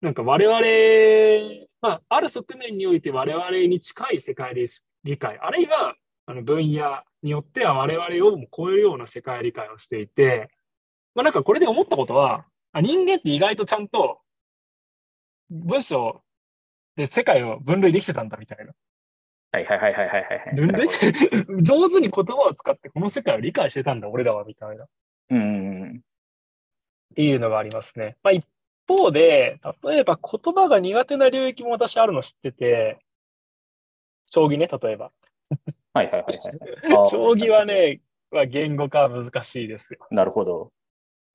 [0.00, 4.66] なんか我々、まあ、ある側面において我々に近い世界で
[5.04, 5.94] 理解、あるいは
[6.26, 10.50] あの分野によっては我々をも超えるような世界理解をしていて、
[11.14, 14.20] まあ、なんかこれで思ったことは、人間って意外とちゃんと
[15.50, 16.20] 文章
[16.96, 18.72] で世界を分類できてたんだみたいな。
[19.52, 20.54] はいはいはいはいはいはい。
[20.54, 21.62] 分類？
[21.62, 24.84] 上手に言葉を使ってこの世界を理解してたんだ、俺らは、みたいな。
[24.84, 24.88] っ
[25.30, 26.00] うんうんうん。
[27.14, 28.16] ていうのがありますね。
[28.22, 28.44] まあ、一
[28.86, 32.98] 方で、例えば言葉が苦手な領域も私あるの知ってて、
[34.26, 35.12] 将棋ね、例えば。
[35.94, 37.08] はいはいはいはい。
[37.10, 40.00] 将棋はね、は言語化は難しいですよ。
[40.10, 40.72] なるほど。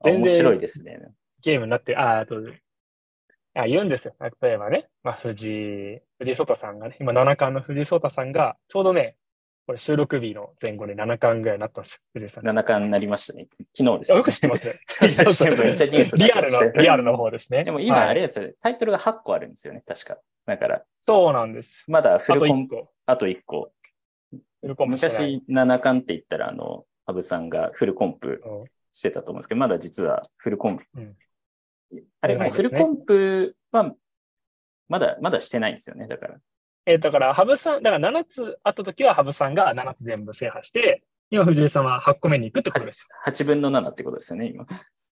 [0.01, 0.99] あ全然面白いですね。
[1.41, 2.35] ゲームになって、あ、あと、
[3.53, 4.15] あ、言うんですよ。
[4.41, 9.15] 例えばね、まあ、藤井、藤井聡太さんがね、今七冠の藤井聡太さんが、ちょうどね、
[9.67, 12.45] これ収録日の前後で七冠ぐらいになったんですよ、藤井さん。
[12.45, 13.47] 七冠になりましたね。
[13.75, 14.79] 昨日です、あよく知ってますね。
[16.17, 17.63] リアルの、リアルの 方ですね。
[17.63, 20.17] でも今はいあれですよ、タイトルが8個あるんですよね、確か。
[20.45, 21.83] だから、そうなんです。
[21.87, 22.91] まだフルコン1、個。
[23.05, 23.71] あと1個。
[24.61, 30.85] フルコンプしてない昔、七冠って言ったら、あの、羽生さんがフルコンプうんしてたと思うんですけど、まだ実はフルコンプ。
[30.95, 31.15] うん
[32.21, 33.93] あれ、フルコンプは、
[34.87, 36.37] まだ、まだしてないんですよね、だから。
[36.85, 43.15] えーだから、羽生さん、だから7つあった時は羽生さんが7つ全部制覇して、今藤井さんは8個目に行くってことですよ。
[43.25, 44.65] 8分の7ってことですよね、今。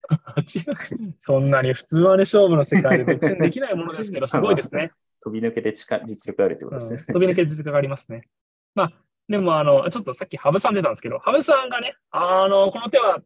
[1.18, 4.92] そんなに普通はね、勝負の世界で独占できないものですけど、 すごいですね。
[5.22, 7.14] 飛び抜けて力実力あるってことうんですね。
[7.14, 8.28] 飛び抜ける実力がありますね。
[8.76, 8.92] まあ、
[9.30, 13.22] でも、あの、ちょっとさっき羽生さん出たんですけど、羽生さんがね、あの、この手は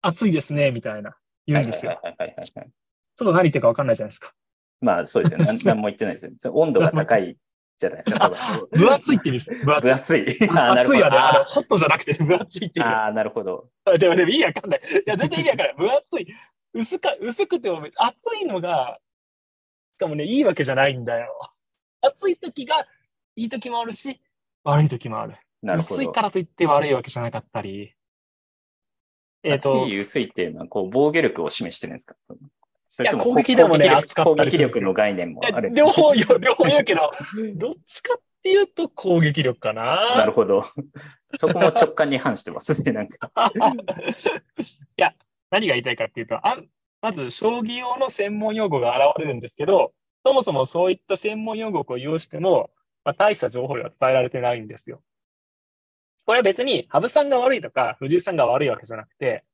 [0.00, 1.16] 熱いですね、みたいな
[1.52, 1.98] 言うんですよ。
[2.02, 2.70] ちょっ
[3.16, 4.32] と何言ってるか分かんないじゃないですか。
[4.80, 5.46] まあそうですよね。
[5.46, 6.32] なん 何も言ってないですよ。
[6.38, 7.36] それ温度が高い
[7.78, 8.68] じゃないですか、 多分。
[8.70, 9.64] 分厚いって意味です。
[9.64, 9.90] 分厚い。
[9.90, 10.48] 分厚い。
[10.50, 13.70] あはね、あホットじゃなくて分厚いって意味ーあー、なるほど。
[13.98, 14.80] でも、でも意味わかんない。
[14.80, 15.74] いや、全然意味わかんない。
[15.76, 16.26] 分厚い。
[16.74, 18.98] 薄か薄くても熱いのが、
[19.96, 21.38] しかもね、いいわけじゃないんだよ。
[22.02, 22.86] 暑い時が
[23.36, 24.20] いい時もあるし、
[24.64, 25.36] 悪い時もある。
[25.62, 25.94] なるほど。
[25.96, 27.94] 薄いからといって悪いわけじゃなかったり。
[29.42, 32.16] えっ、厚と、い薄いっていうのは、こう、防御力を示してるんですか？
[32.88, 37.12] それとも攻撃でもねったりする攻撃力の概念もあるんです両方よ、両方言うけど、
[37.54, 40.24] どっちかっていうと攻撃力かなな。
[40.24, 40.62] るほど。
[41.36, 43.30] そこも直感に反してますね、なんか。
[43.54, 43.60] い
[44.96, 45.14] や、
[45.50, 46.56] 何が言いたいかっていうと、あ
[47.02, 49.92] まず、将棋用の専門用語が現れるんですけど、
[50.24, 52.70] そもそもそういった専門用語を利用しても、
[53.04, 55.02] まあ、大した情報量は伝えられてないんですよ。
[56.28, 59.44] これは別に、羽生さんが悪いとか、藤井さんが悪いわけじゃなくて、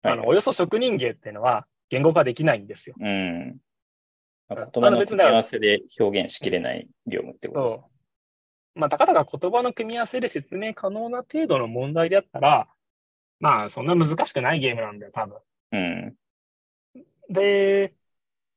[0.00, 2.94] あの、およそ職人芸っていうのは言語化できないんですよ。
[3.00, 3.56] うん。
[4.48, 7.80] 言葉の組み合わせで表現しきれない業務ってことです。
[8.76, 12.68] まあ、たかだか言葉の組み合わせで説明可能な程度の問題であったら、
[13.40, 15.38] まあ、そんな難しくないゲームなんだよ、多分。
[15.72, 16.14] うん。
[17.28, 17.92] で、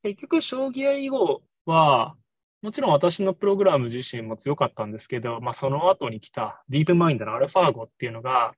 [0.03, 2.15] 結局、将棋や囲碁は、
[2.63, 8.54] もちろん私のプログラム自身も強かったんですけど、まあ、その後に来たディープマインドのアルファーゴっていうのが、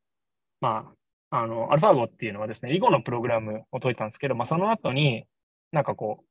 [0.62, 0.94] ま
[1.32, 5.26] あ、あの、アルファーゴっていうのはですね、囲碁のプログラムを解いたんですけど、まあ、その後に、
[5.72, 6.26] なんかこう、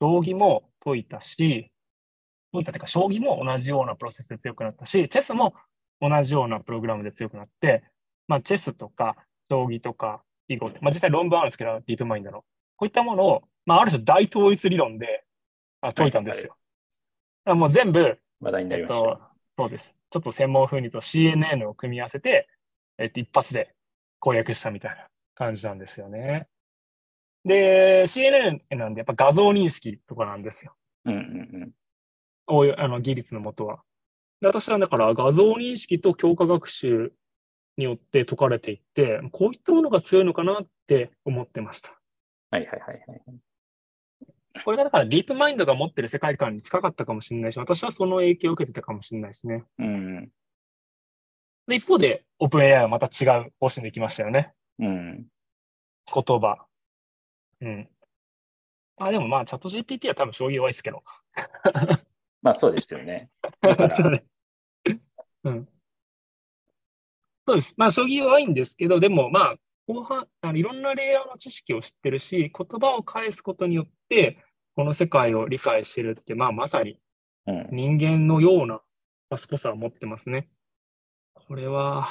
[0.00, 1.72] 将棋も解いたし、
[2.52, 5.54] 解いたというか、将棋も同じようなプロセスで強くなったし、チェスも
[6.00, 7.82] 同じようなプログラムで強くなって、
[8.28, 9.16] まあ、チェスとか、
[9.50, 12.44] 将棋とか、囲碁って、まあ、実際論文あるんですけど、ディープマインドの。
[12.76, 15.24] こういったものを、まあ、ある種大統一理論で
[15.96, 16.57] 解いたんですよ。
[17.50, 19.08] あもう全部、話題になえっりました。
[19.08, 19.20] と、
[19.56, 19.94] そうです。
[20.10, 22.48] ちょっと専門風にと CNN を組み合わせて、
[22.98, 23.74] えっと、一発で
[24.20, 26.48] 攻略したみたいな感じなんですよね。
[27.44, 30.74] で、CNN なんでやっぱ画像認識とかなんですよ。
[31.04, 31.72] うんうん
[32.50, 33.82] おいあの技術のもとは。
[34.40, 37.12] で私はだから画像認識と強化学習
[37.76, 41.98] によって解かれていって、こういったものが強いのかなって思ってました。
[42.50, 43.22] はいはいはいはい。
[44.64, 49.64] これがだからディープマインドが持ってる世界観に近かったかもしれないし、私はその影響を受けてたかもしれないですね。
[49.78, 50.30] うん。
[51.66, 54.52] で、一方で、オープン AI はまた違う方針できましたよね。
[54.78, 55.26] うん。
[56.12, 56.66] 言葉。
[57.60, 57.88] うん。
[58.98, 61.02] あ、でもまあ、チャット GPT は多分将棋弱いですけど。
[62.42, 63.30] まあそうですよね。
[63.94, 64.24] そうね。
[65.44, 65.68] うん。
[67.46, 67.74] そうです。
[67.76, 74.38] まあ、将棋弱いんですけど、でもまあ、後半、あのいろんなレイヤーの知識を知ってるし、言葉を返すことによって、
[74.78, 77.00] この世界を理解してるって、まあ、まさに
[77.48, 77.68] うん。
[77.72, 78.80] 人間のような
[79.28, 80.48] 賢さを持ってますね。
[81.34, 82.06] これは、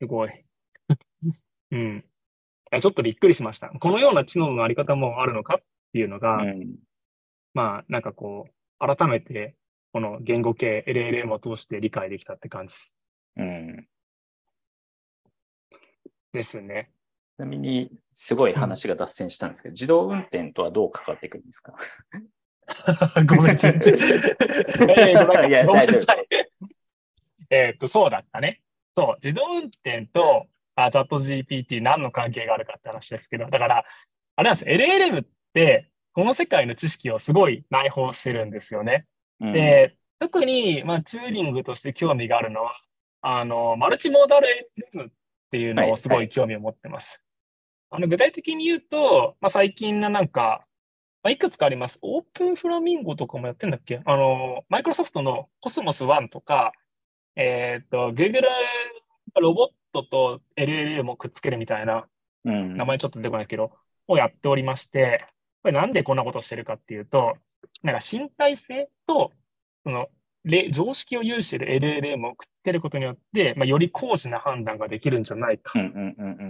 [0.00, 0.44] すごい。
[1.72, 1.96] うん。
[1.98, 2.02] い
[2.70, 3.70] やちょっとびっくりしました。
[3.70, 6.76] このような知能のあり方もあるのかっていうのが、うん。
[7.54, 9.56] まあ、なんかこう、改めて、
[9.92, 12.94] この言語系 LLM を通して理解できたって感じです。
[13.38, 13.88] うん。
[16.32, 16.92] ですね。
[17.36, 21.74] ちなみに、すごい話が脱線したんですけど、自動運転とはどう関わってくるんですか？
[23.26, 23.94] ごめん、全然。
[23.94, 26.26] えーごめんいやごめんなさ大い。
[27.50, 28.60] えーっと、そうだったね。
[28.96, 33.84] そう、自動運転とあチャット GPT 何の関係があるかって話ですけど、だから、
[34.36, 39.06] あれなんです、LLM って、この世界の知識をすごい内包してるんですよね。
[39.40, 42.76] うんで、特に、まあ、チューリングとして興味があるのは、
[43.22, 44.46] あの、マルチモーダル
[44.94, 45.10] LLM っ
[45.52, 47.22] ていうのをすごい興味を持ってます。
[47.90, 50.64] あの、具体的に言うと、まあ、最近のなんか、
[51.22, 51.98] まあ、いくつかあります。
[52.00, 54.00] オープンフラミンゴとかもやってんだっけ？
[54.04, 56.72] あの、マイクロソフトのコスモス1とか、
[57.36, 58.40] えっと、Google
[59.40, 62.06] ロボットと LLM をくっつけるみたいな、
[62.44, 63.72] うん名前ちょっと出てこないですけど、
[64.08, 65.26] をやっておりまして、
[65.62, 67.36] これなんでこんなことをしてるかっていうと、
[67.82, 69.30] なんか身体性と、
[69.84, 70.08] その、れ
[70.70, 71.66] 常識を有している
[72.02, 75.72] LLM をくっつけることによって、まあ、より高次な判断ができるんじゃないか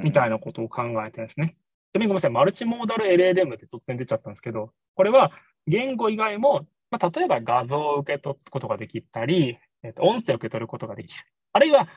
[0.03, 1.57] みたいなことを考えてるんですね。
[1.93, 5.31] ちなみにごめんなさい、マルチモーダル LLM って突然出ちゃったんですけど、これは
[5.67, 11.25] 言語以外も、まあ、例えば画像を受け取ることができたり、えっと、音声を受け取ることができる。
[11.53, 11.89] あるいは、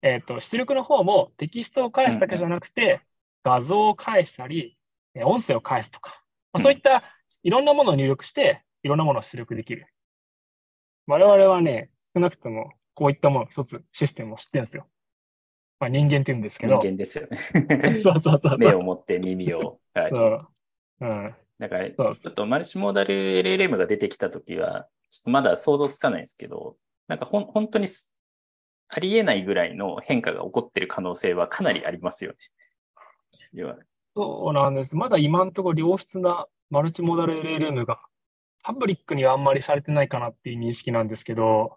[0.00, 3.02] えっと、出力の方もテキストを返すだけじゃなくて、
[3.42, 4.78] 画像を返したり、
[5.14, 7.04] え音声を返すとか、まあ、そういった
[7.42, 9.86] いろんなものを入力して、いろんなものを出力できる。
[11.06, 14.86] 我々はね、少なくともこういったもの一つシステムを知ってるんですよ。
[15.80, 16.78] まあ、人間って言うんですけど。
[16.78, 17.38] 人間ですよね。
[17.98, 18.58] そうそうそう。
[18.58, 19.80] 目を持って耳を。
[19.92, 20.10] はい。
[20.10, 20.48] そう。
[21.00, 21.34] うん。
[21.58, 26.76] だから、ちょっとマルチモーダル LLM が出てきたときは、ちょっとまだ想像つかないですけど、
[27.08, 28.12] なんかほん本当にす
[28.88, 32.36] ありえないぐらいの変化が起こってる可能性はかなりありますよね。
[33.52, 33.76] 要は
[34.16, 34.96] そうなんです。
[34.96, 38.00] まだ今のところ良質なマルチモダル LLM が
[38.64, 41.76] パブリックにはあんまりされてないかなっていう認識なんですけど、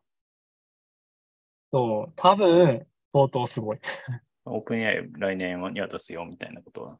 [1.73, 3.79] そう、多分相当すごい。
[4.45, 6.97] オープン AI 来年には出すよみたいなことは。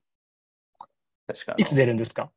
[1.25, 1.55] 確か。
[1.57, 2.29] いつ出るんですか？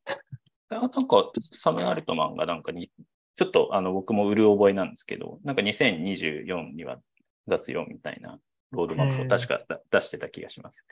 [0.68, 2.88] あなんか、サム・アルトマンがなんかに、
[3.34, 7.00] ちょっとあの僕も売る覚えなんですけど、なんか2024には
[7.48, 8.38] 出すよみたいな
[8.70, 9.60] ロードマップを確か
[9.90, 10.86] 出してた気がします。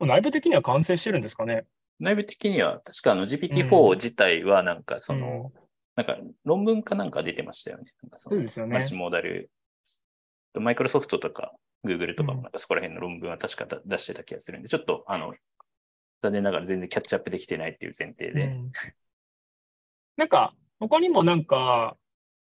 [0.00, 1.66] 内部的には完成してるんですかね？
[2.00, 5.52] 内部的には、確かあの GPT-4 自体はなんかその、
[5.96, 7.92] なんか論文かなんか出てましたよね。
[8.02, 9.50] なんかそそうですよねマルチモーダル。
[10.54, 11.52] マイクロソフトとか
[11.84, 15.34] Google とかもなんかそこら辺の論文は確か出してた気がするんで、ちょっとあの、
[16.22, 18.46] 残念ながら全然キャッチアップできてないっていう前提で。
[18.46, 18.72] うん
[20.16, 21.96] なんか、他にもなんか、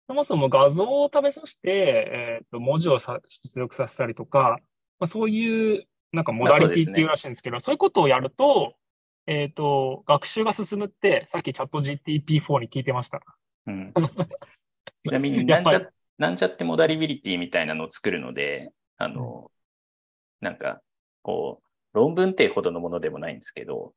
[0.08, 4.58] そもそも画像を食べさせて、えっと、文字をさ出力させたりとか、
[4.98, 8.74] まあ、そういう、なんかモダリティっていうらしいんですけど、そういうことをやると、
[9.26, 13.20] えっと、学習が進むって、さっきチャット GTP4 に聞いてました。
[13.66, 13.92] うん、
[15.06, 19.50] ちなみになんちゃ、なんちゃってモダリビリティみたいなのを作るので、あの、
[20.40, 20.80] なんか、
[21.22, 23.94] こう、論文ってほどのものでもないんですけど、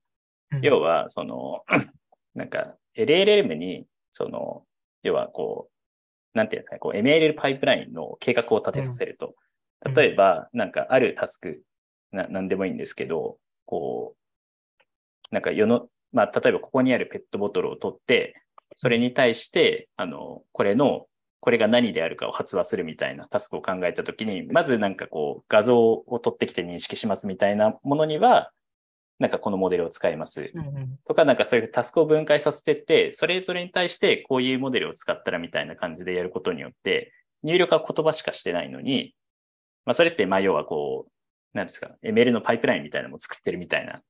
[0.62, 1.64] 要は、その、
[2.36, 4.66] なんか、LLM に、その、
[5.04, 5.70] 要はこ
[6.34, 9.36] う、なんていうんですかね、こう、MLL パイプラインの計画を立てさせると、
[9.86, 9.94] うん。
[9.94, 11.64] 例えば、なんか、あるタスク、
[12.12, 14.25] な、なんでもいいんですけど、こう、
[15.32, 18.42] なんか世の、まあ、例えばここにあるペットボトルを取って、
[18.76, 21.08] それに対して、あの、これの、
[21.40, 28.52] これが何であるかを発話するみたいなタスクを考えたときに、まずなんかこう、画像を取ってきて認識しますみたいなものには、
[29.20, 30.52] なんかこのモデルを使います。
[31.08, 39.16] とか、なんかそういうタスクを分解させてって、それぞれに対してこういうモデルを使ったらみたいな感じでやることによって、入力は言葉しかしてないのに、
[39.86, 44.02] まあそれって、まあ要はこう、なんですか、ML のパイプラインみたいなのも作ってるみたいな。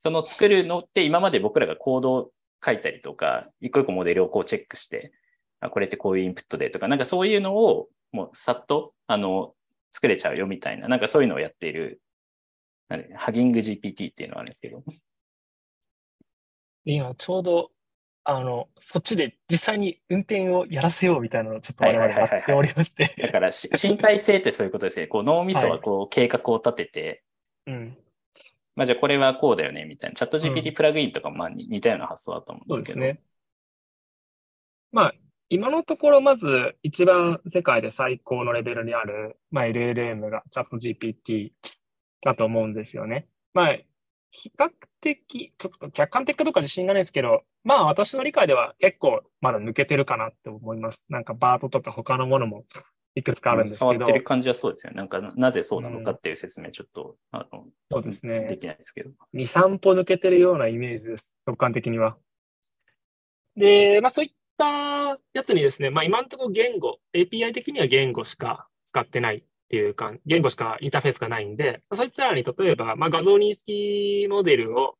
[0.00, 2.30] その作るのって今まで僕らがコードを
[2.64, 5.12] 書いたりとか、一個一個モデルをこうチェックして、
[5.60, 9.52] あこれってこういうインプットでとか、なんかそういうのをもうさっと、あの、
[9.92, 12.00] 作れちゃうよみたいな、なんかそういうのをやっている、
[12.88, 14.82] なんでハギング GPT っていうのがあるんですけど、
[16.86, 17.70] で今ちょうど、
[18.24, 23.14] あの、そっちで実際に運転をやらせようみたいなのをちょっと我々やっておりまして。
[23.20, 25.08] だからし 身体性ってそういうことですね。
[25.08, 27.22] こう脳みそはこう計画を立てて、
[27.66, 27.98] うん。
[28.80, 30.14] まあじゃあこれはこうだよねみたいな。
[30.14, 32.98] チャットう GPT プラグインとかもまあに似たような発想だと思うんですけど。
[32.98, 33.22] そうですね。
[34.90, 35.14] まあ、
[35.50, 41.50] 今のところまず一番世界で最高のレベルにある、まあ、LLM がチャット GPT
[42.22, 43.28] だと思うんですよね。
[43.52, 43.76] まあ、
[44.30, 44.70] 比較
[45.02, 51.04] 的、ちょっと客観的かどうか自信がないですけど、まあ私の理解では結構まだ抜けてるかなって思います。
[51.10, 52.64] なんかバートとか他のものも
[53.14, 54.96] いくつかあるんですけど触って、る感じはそうですよね。
[54.96, 59.10] なんかななぜそうなのかっていう説明ちょっと、あの、そうですねできないですけど。
[59.34, 61.32] 2、3歩抜けてるようなイメージです。
[61.46, 62.16] 直感的には。
[63.56, 74.96] で、まあそういったやつにですね、まあ今のところ言語、API 的には言語しか使ってないっていうか、言語しかインターフェースがないんで、まあ、そいつらに例えば、まあ画像認識モデルを、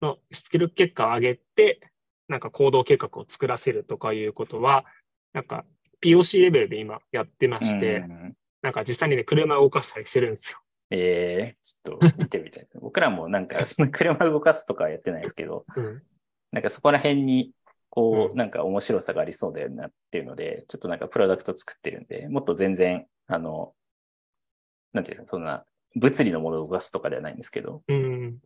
[0.00, 1.80] の出力結果を上げて、
[2.26, 4.84] なんか行動計画を作らせるとかいうことは、
[5.32, 5.64] なんか
[6.02, 10.58] POC レベルで今やってまして、うんなんか実際にね、車を動かしたりしてるんですよ。
[10.90, 12.68] えー、ちょっと 見てみたい。
[12.74, 16.02] 僕らもなんか その車動かすとかはやってないですけど、うん。
[16.52, 17.50] なんかそこら辺に、
[17.90, 23.74] こう、うんなんか面白さがありそうだよなっていうので、ちょっとなんかプロダクト作ってるんで、もっと全然、あの、
[24.92, 28.38] なんていうんですか、そんな物理のものを動かすとかではないんですけど、うん。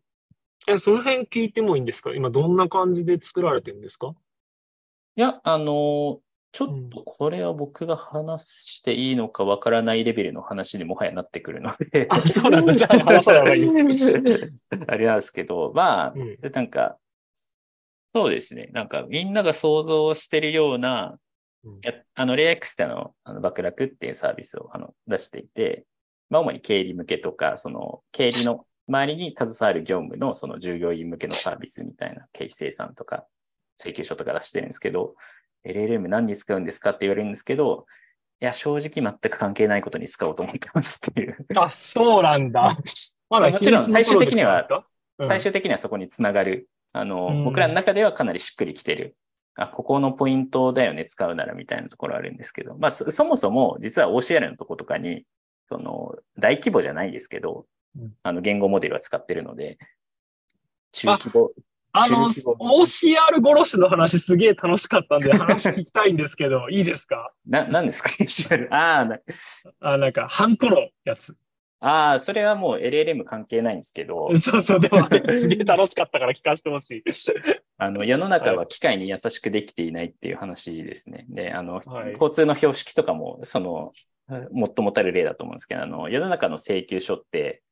[0.66, 2.14] え、その辺聞いてもいいんですか？
[2.14, 4.14] 今どんな感じで作られてるんですか？
[5.16, 6.20] いや、あの、
[6.52, 12.06] ちょっとこれは僕が話していいのかわからないレベルの話にもはやなってくるので。
[12.10, 12.72] あそうなんだ。
[12.74, 13.96] じゃあ話さない方がいい。
[14.86, 16.38] あれなんですけど、まあ、うん。
[16.52, 16.98] なんか、
[18.14, 18.70] そうですね。
[18.72, 21.18] なんかみんなが想像してるような、
[21.64, 21.80] うん。
[21.82, 25.84] やあの、レイ X ってあの、あの、爆落っていうサービスをあの出していて、
[26.30, 33.26] まあ、主に経理向けとか、その、経理の周りに携わる業務のその従業員向けのサービスみたいな経費生産とか、
[33.78, 35.14] 請求書とか出してるんですけど、
[35.66, 37.86] LLM 何に使うんですかって言われるんですけど、
[38.40, 41.46] いや、正直全く関係ないことに使おうと思ってますっていう。
[41.56, 42.68] あ、そうなんだ。
[43.30, 44.66] まだもちろん最終的には
[45.20, 46.68] 最終的にはそこにつながる。
[46.92, 49.16] あの、うん僕らの中ではかなりしっくりきてる。
[49.54, 55.24] あ、ここのポイントだよね、使うならみたいなところあるんですけど、まあ、そそもそも実は OCR のとことかに、
[55.68, 57.66] その、大規模じゃないですけど
[57.98, 59.78] うん、あの、言語モデルは使ってるので、
[60.92, 61.50] 中規模、
[61.98, 67.32] あの、OCR 殺しの話すげえ楽しかったんで 話聞きたいんですけど、いいですか？
[67.46, 68.68] な、なんですか？OCR?
[68.74, 69.08] あ
[69.80, 71.34] あ、なんか、ハンコのやつ。
[71.80, 77.04] あー、それはもう LLM 関係ないんですけど、そうそう、でもすげえ楽しかったから聞かせてほしい。
[77.78, 81.26] あの、世の中は機械に優しくできていないっていう話ですね。
[81.28, 83.92] で、あの、はい交通の標識とかも、その、
[84.28, 84.50] 最
[84.84, 87.62] もたる例だと思うんですけど、あの、世の中の請求書って、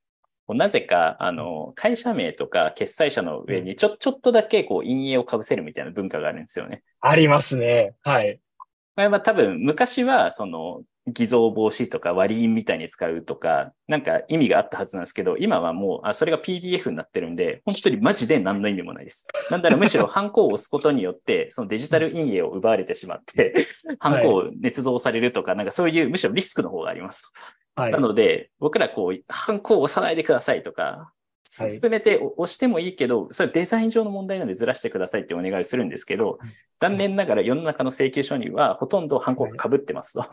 [0.49, 6.83] なぜか、あの、会社名とか決済者の上にちょ、ちょっとだけこう、陰影をかぶせるみたいな文化があるんですよね。
[7.01, 7.95] ありますね。
[8.03, 8.41] はい。
[8.59, 8.67] こ
[9.01, 19.27] れは多分、昔は、その、偽造防止とか割り印みたいに使うとか、なんか意味があったはずなんですけど、今はもう、あそれが PDF になってるんで、本当にマジで何の意味もないです。
[19.51, 23.55] なんだらむしろハンコを押すことによって、そのデジタル陰影を奪われてしまって、
[23.99, 27.31] ハンコを捏造されるとか、なんかそういうむしろリスクの方があります。
[27.77, 27.99] はいな。
[27.99, 31.15] ので、僕らこう、ハンコを押さないでくださいとか、はい
[31.47, 36.51] 進めて押してもいいけど、それはデザイン上の問題なのでずらしてくださいってお願いするんですけどうん、
[36.81, 40.25] 残念ながら世の中の請求書にはほとんどハンコが被ってますと。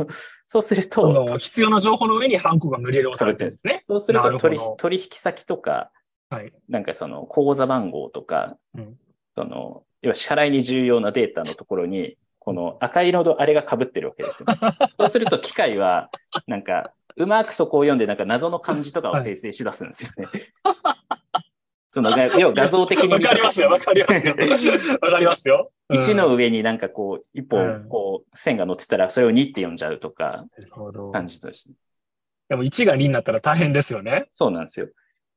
[0.48, 3.82] そうするそと、の必要な情報の上にハンコが無理やり押されてるんですね。
[3.84, 5.92] そうすると取引取引先とか、
[6.30, 6.54] はい。
[6.70, 8.98] なんかその口座番号とか、うん
[9.36, 14.48] その、要は支払いに重要なデータのところに、この赤色のあれが被ってるわけですよ。
[14.98, 16.10] そうすると機械は、
[16.48, 20.28] なんか、うまくそこを読んで、なんか謎の漢字とかを生成し出すんですよね。
[21.94, 24.34] その、が要は画像的にわかりますよ、わかりますよ。
[25.02, 25.72] わかりますよ。
[25.90, 30.46] うん1の上になんかこう、一うん本、こう、線が乗ってたら、それを2って読んじゃうとか。
[31.12, 31.74] 感じとして。
[32.48, 34.30] でも1が2になったら大変ですよね。
[34.32, 34.88] そうなんですよ。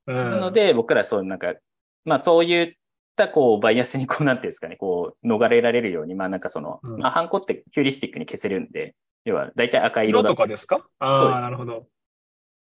[0.07, 1.55] うん、なので、僕らそういうなんか、
[2.05, 2.75] まあそういっ
[3.17, 8.95] たこう、バイアスにこう、なんていうんですかね、こう、逃れられるように、まあなんかその、うんまあハンコってヒューリスティックに消せるんで、
[9.25, 10.85] 要は大体赤色だ色とかですか？
[10.99, 11.87] ああ、なるほど。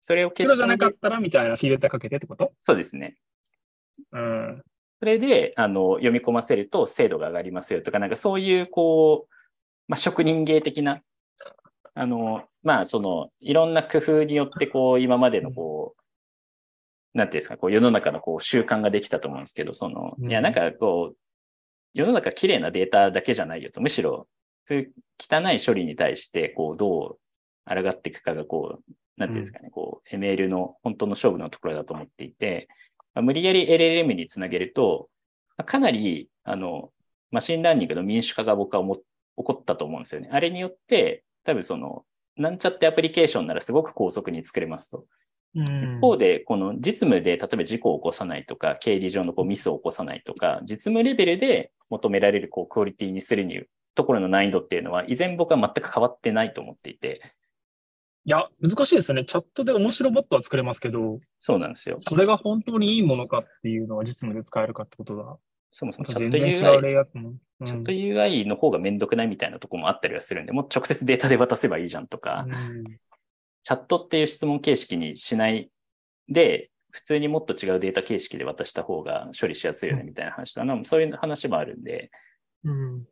[0.02, 2.54] それを消黒じゃなかしったらみたいなフィルターかけてってこと？
[2.62, 3.16] そうですね。
[4.12, 4.62] うん。
[4.99, 9.34] それで、あの、読み込ませると精度が上がりますよとか、なんかそういう、こう、
[9.88, 11.02] まあ、職人芸的な、
[11.95, 16.01] あの、まあ、その、いろんな工夫によって、こう、今までの、こう、
[17.14, 21.18] なんていうんですか、こう、世の中の、こう、習慣ができたと思うんですけど、その、うんいや、なんか、こう、
[21.93, 24.28] 世の中綺麗なデータだけじゃないよと、むしろ、
[24.66, 27.20] そういう汚い処理に対して、こう、どう
[27.66, 32.68] 抗っていくかが、こう、なんていうんですかね、こう、ML の本当の勝負のところだと思っていて、
[33.14, 35.09] まあ無理やり LLM につなげると、
[35.57, 36.91] まあかなり、あの、
[37.30, 39.01] machine learning の民主化が僕は起
[39.36, 40.30] こったと思うんですよね。
[40.32, 42.05] あれによって、多分その、
[42.36, 45.05] なんちゃってアプリケーションならすごく高速に作れますと。
[45.56, 45.97] うん。
[45.97, 53.62] 一方で、この実務で、例えば事故を起こさないとか、経理上のこうミスを起こさないとか、実務レベルで求められるこうクオリティにするに
[53.95, 57.22] ところの難易度っていうのは、依然僕は全く変わってないと思っていて、
[58.24, 59.26] いや、難しいですよね。
[59.26, 61.97] チャットで面白ボットは作れますけど、そうなんですよ。
[61.99, 65.38] それが本当にいいものかっていうのは実務で使えるかってことが、
[65.72, 67.38] そもそもチャット UI うん。
[67.66, 72.84] チャット UI の方がめんどくないみたいなところもあったりはするんで、もう直接データで渡せばいいじゃんとか、うん
[73.64, 75.70] チャットっていう質問形式にしない
[76.30, 82.12] で、普通にもっと違うデータ形式で渡した方が処理しやすいよねみたいな話だな、そういう話もあるんで、
[82.64, 83.05] うん。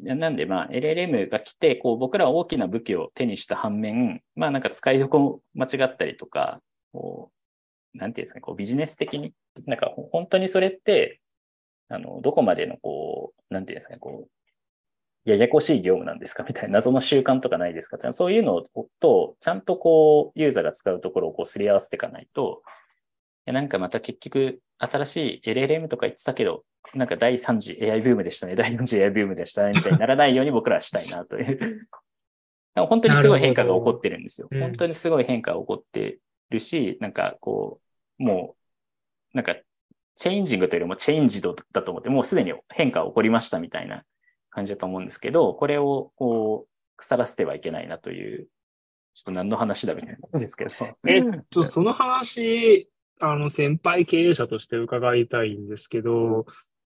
[0.00, 6.60] なんでまあ LLM が来て、こう僕らは大きな武器を手にした反面、まあなんか使いどこ間違ったりとか、
[6.92, 7.32] こ
[7.94, 9.32] う、なんていうんですかね、こうビジネス的に、
[9.66, 11.20] なんかほ本当にそれって、
[11.88, 14.30] あの、どこまでのこう、なんていうんですかね、こう、
[15.28, 16.44] ややこしい業務なんですか？
[16.48, 18.12] みたいな謎の習慣とかないですか？
[18.12, 18.64] そういうの
[19.00, 22.62] と、ちゃんとこう、ユーザーが使うところをこうすり合わせていかないと、
[23.46, 26.64] いやなんかまた結局、新しい LLM とか言ってたけど、
[26.94, 31.88] なんか第3次 AI ブームでしたね、 第4次 AI ブームでしたね、みたいにならないように僕らはしたいなという。
[32.88, 34.46] 本当にすごい変化が起こってるんですよ。
[34.50, 34.60] うん。
[34.60, 36.18] 本当にすごい変化が起こって
[36.50, 37.80] るし、なんかこ
[38.20, 38.54] う、も
[39.34, 39.56] う、なんか、
[40.14, 44.04] チェインジングというよりもチェインジドだと思って、もうすでに変化が起こりましたみたいな
[44.50, 48.48] 感じだと思うんですけど、これをこう、腐らせてはいけないなという、
[49.14, 50.70] ちょっと何の話だみたいなんですけど。
[51.06, 52.90] えっと、その話、
[53.20, 56.46] あの、先輩経営者として伺いたいんですけど、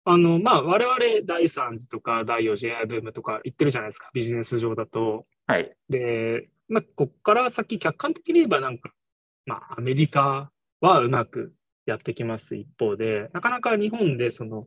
[0.05, 5.27] あの、まあ、我々第3次とか第4次 AI ブームとか言ってるじゃないですか、ビジネス上だと。
[5.47, 5.73] はい。
[5.89, 8.91] で、まあ、こっから先客観的に言えばなんか、
[9.47, 10.51] まあ、アメリカ
[10.81, 11.55] はうまく
[11.87, 14.67] やってきます一方で、なかなか日本でその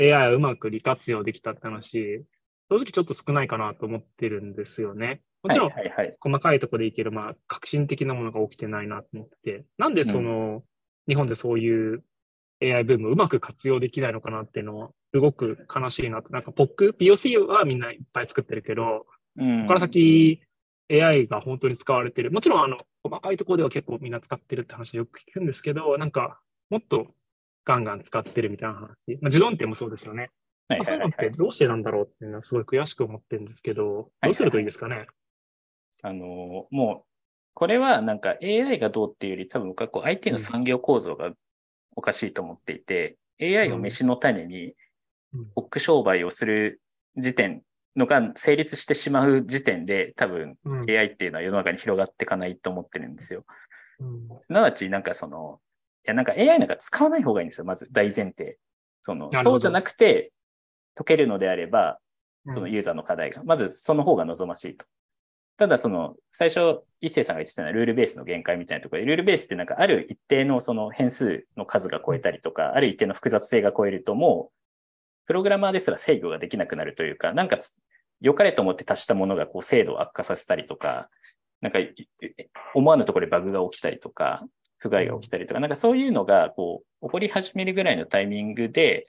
[0.00, 2.24] AI をうまく利活用できたって話、
[2.70, 5.20] 正直ちょっと少ないかなと思ってるんですよね。
[5.42, 5.70] もちろん。
[6.20, 10.62] 細かいところでいける、まあ、革新的なものが起きてないなと思ってて、なんでその、
[11.08, 12.04] 日本でそういう
[12.62, 16.30] AI ブームをうまく活用できないのかなっていうのは、すごく悲しいなと。
[16.30, 20.42] なんか POC、POC はみんないっぱい作ってるけど、うんここから先
[20.90, 22.30] AI が本当に使われてる。
[22.30, 27.08] もちろん、あの、細かいところでは結構みんな使ってるって話はよく聞くんですけど、なんか、もっと
[27.64, 28.86] ガンガン使ってるみたいな話。
[28.86, 30.30] まあ、自動運転もそうですよね。
[30.68, 31.38] はいまあ、そういうのってはいはいはい。
[31.38, 35.06] どうしてなんだろうっていうのはすごい悔しく思ってるんですけど、どうするといいですかね？
[36.02, 37.10] あの、もう、
[37.54, 41.32] これはなんか AI がどうっていうより、多分僕はこう IT の産業構造が
[41.96, 44.74] おかしいと思っていて、AI を飯の種に
[45.32, 46.80] うん、ホック商売をする
[47.16, 47.62] 時点
[47.96, 50.90] のが成立してしまう時点で、多分うん。
[50.90, 53.44] AI っていうのは世の中に広がっていかないと思ってるんですよ。
[53.98, 55.60] うんすなわち、なんかその、
[56.10, 58.58] や、なんか AI なんか使わない方がいいんですよ、まず大前提。
[59.02, 60.32] そのそうじゃなくて、
[60.94, 61.98] 解けるのであれば、
[62.46, 64.86] うんそのユーザーの課題が、まずその方が望ましいと。
[65.58, 77.78] ただ、その、最初、一斉さんが言ってたのはルールベースの限界みたいなところで、ルールベースってなんかある一定のその変数の数が超えたりとか、ある一定の複雑性が超えると、もう、プログラマーですら制御ができなくなるというか、なんかつ
[78.22, 81.10] 良かれと思って足したものがこう精度を悪化させたりとか、
[81.60, 81.78] なんか
[82.74, 84.46] 思わぬところでバグが起きたりとか、
[84.80, 89.04] 不具合が起きたりとか、なんかそういうのがこう起こり始めるぐらいのタイミングで、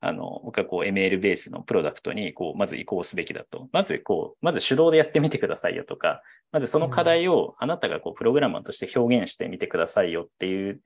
[0.00, 3.68] あの、僕はこう ML ベースのプロダクトにこうまず移行すべきだと。
[3.72, 10.80] まずこう、まず手動でやってみてくださいよとか、まずその課題をあなたがこうプログラマーとして表現してみてくださいよっていう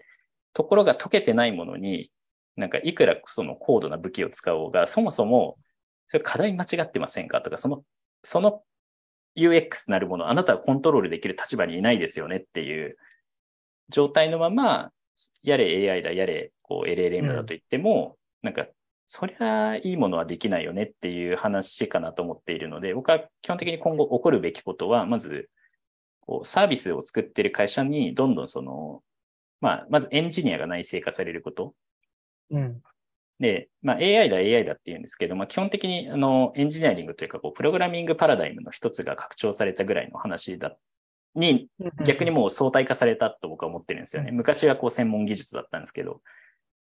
[0.53, 2.11] ところが解けてないものに、
[2.57, 5.57] なんかいくらその高度な武器を使おうが、そもそも
[6.09, 7.85] それ課題間違ってませんかとか、その、
[8.23, 8.63] その
[9.37, 12.97] UX なるもの、あなたはコントロールできる立場にいないですよねっていう
[13.89, 14.91] 状態のまま、
[15.43, 18.67] やれ AI だ、やれこう LLM だと言っても、なんか、
[19.07, 25.49] そりゃいいものはできないよねっていう話かなと思っているので、僕は基本的に今後起こるべきことは、まず、
[26.21, 29.03] こうサービスを作ってる会社にどんどんその、
[29.61, 31.75] まあ、まずエンジニアが内製化されること。
[32.51, 32.83] うん。
[33.39, 40.77] で、まあ、AI だ AI だって言うんですけど、まあ、基本的にあのエンジニアリングというかこう、プログラミングパラダイムの一つが拡張されたぐらいの話だ
[41.37, 41.69] に、
[42.05, 44.31] 逆にもう相対化されたと僕は思ってるんですよね。
[44.33, 46.23] 昔はこう専門技術だったんですけど、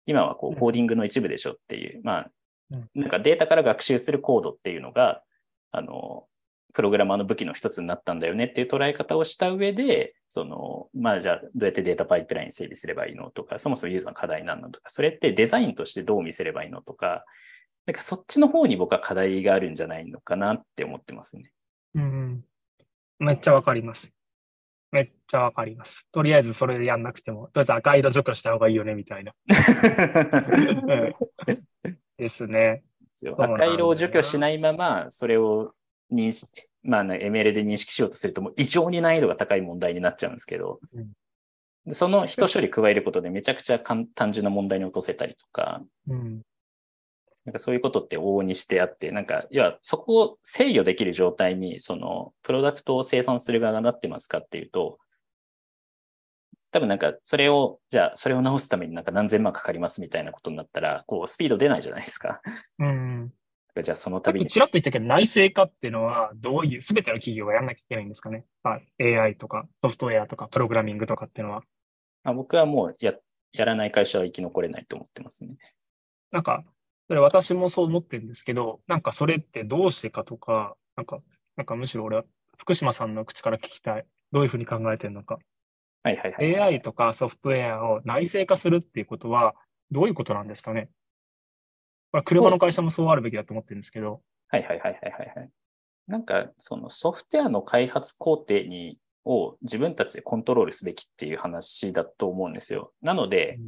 [0.07, 2.31] 今はこうコーディングの一部でしょっていう、まあ
[2.73, 5.23] うん、なんかデータから学習するコードっていうのが、
[5.73, 6.27] あの、
[6.73, 17.25] プログラマーの武器の一つになったんだよねっていう捉え方をした上で、その、まあじゃあどうやってデータパイプライン整備すればいいのとか、そもそもユーザーの課題なんのとか、それってデザインとしてどう見せればいいのとか、
[17.87, 21.51] なんかそっちの方に僕は課題があるんじゃないのかなって思ってますね。
[21.95, 22.45] うん。
[23.19, 24.13] めっちゃわかります。
[24.93, 26.07] めっちゃわかります。
[26.13, 29.33] とりあえずそれでやんなくても、とりあえず赤色除去した方がいいよね、みたいな。
[31.85, 32.83] うんですね。
[33.39, 35.75] 赤色を除去しないまま、それを
[36.13, 36.51] 認識、
[36.83, 41.13] まあ、ね、ML で認識しようとすると、もう異常に難易度が高い問題になっちゃうんですけど、うん
[41.87, 46.43] でその一処理加えることでめちゃくちゃ簡単純な問題に落とせたりとか、うん。
[47.45, 54.99] なんかそういうことって往々にしてあって、なんか、要はそこを制御できる状態に、その、プロダクトを生産する側がなってますかっていうと、
[56.71, 62.41] 多分なんか、それを、じゃあ、それを直すためになんか何千万かかりますみたいなことになったら、こう、スピード出ないじゃないですか。
[62.79, 63.33] うん。
[63.83, 64.47] じゃあ、そのさっき度に。
[64.47, 68.45] ちらっと言ったけど、内製化っていうのは、どういう、すべての企業がやんなきゃいけないんですかね。
[68.63, 71.63] まあ、AI とか、ソフトウェアとか、プログラミングとかっていうのは。
[72.23, 73.15] まあ、僕はもうや、
[73.53, 75.57] やらない会社は生き残れないと思ってますね。
[76.31, 76.65] なんか、
[77.11, 81.19] それ私もそう思ってるんですけど、なんかそれってどうしてかとか、なんか、
[81.57, 82.23] なんかむしろ俺は
[82.57, 84.07] 福島さんの口から聞きたい。
[84.31, 85.41] どういうふうに考えてるのか。
[86.05, 86.57] はいはいはい。
[86.77, 89.57] AI とかソフトウェアを内製化するっていうことは、
[89.91, 90.89] どういうことなんですかね。
[92.13, 94.23] まあ、車の会社もそうあるべきだと思ってるんですけど。
[94.47, 95.51] はいはいはいはいはいはい。
[96.07, 102.93] なんか、そのソフトウェアの開発工程に、を自分たちでコントロールすべきっていう話だと思うんですよ。
[103.03, 103.59] なので、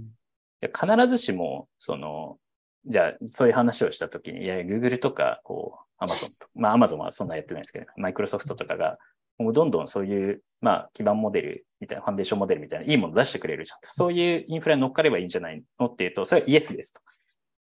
[0.62, 2.38] いや必ずしも、その、
[2.86, 8.98] じゃあ、そういう話をしたときに、いや、Google とか、こう、Amazon とまあ、Amazon はそんなやってないですけど、Microsoft とかが、
[9.38, 13.88] もうどんどんそういう、まあ、基盤モデルみたいな、ファンデーションモデルみたいな、いいもの出してくれるじゃんと。
[13.88, 17.00] そういうインフラに乗っかればいいんじゃないのっていうと、それはイエスですと。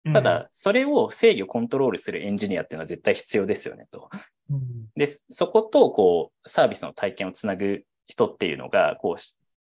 [0.05, 4.09] うんた、だ、それを制御、コントロールするエンジニアっていうのは絶対必要ですよねと。
[4.49, 9.21] うんで、そこと、こう、サービスの体験をつなぐ人っていうのが、こう、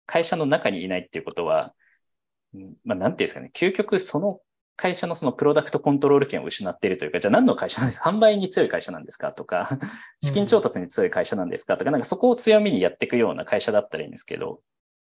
[0.06, 1.74] 会社の中にいないっていうことは、
[2.54, 4.40] うんまあ、なんていうんですかね、究極その
[4.76, 8.08] 会社のそのプロダクトコントロール権を失っているというか、じゃあ何の会社なんですか？
[8.10, 9.32] 販売に強い会社なんですか？
[9.32, 9.68] とか、
[10.22, 11.76] 資金調達に強い会社なんですか？
[11.76, 12.00] とか、なん。
[12.00, 14.60] かそこを強みにやっていくような会社だったらいいんですけど、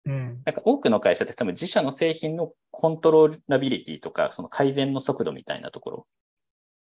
[0.05, 0.41] うん。
[0.45, 6.07] なんか多くの会社って多分自社の製品のコントローラビリティとか、その改善の速度みたいなところ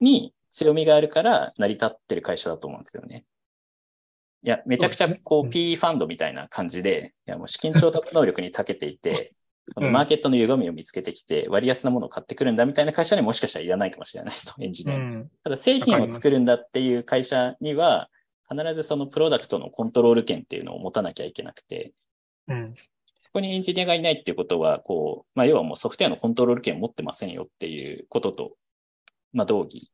[0.00, 3.24] に強みがあるから成り立ってる会社だと思うんですよね。
[4.42, 5.50] いや、めちゃくちゃこううん。
[5.50, 9.32] PE ファンドみたいな感じで、いやもう資金調達能力に長けていて、
[9.76, 15.02] マーケットの歪みを見つけてきて、割安なものを買ってくるんだみたいな会社にもしかしたらいらないかもしれないですと、エンジニアに。
[15.02, 15.30] うん。
[15.42, 18.08] ただ製品を作るんだっていう会社には、
[18.50, 21.92] 必ずそのプロダクトのコントロール権っていうのを持たなきゃいけなくて、
[22.48, 22.74] うん。
[23.20, 28.52] そこにエンジニアがいないっていうことは、こう、まあ、要はもうソフトウェアのコントロール権を持ってませんよっていうことと、
[29.32, 29.90] まあ、同義。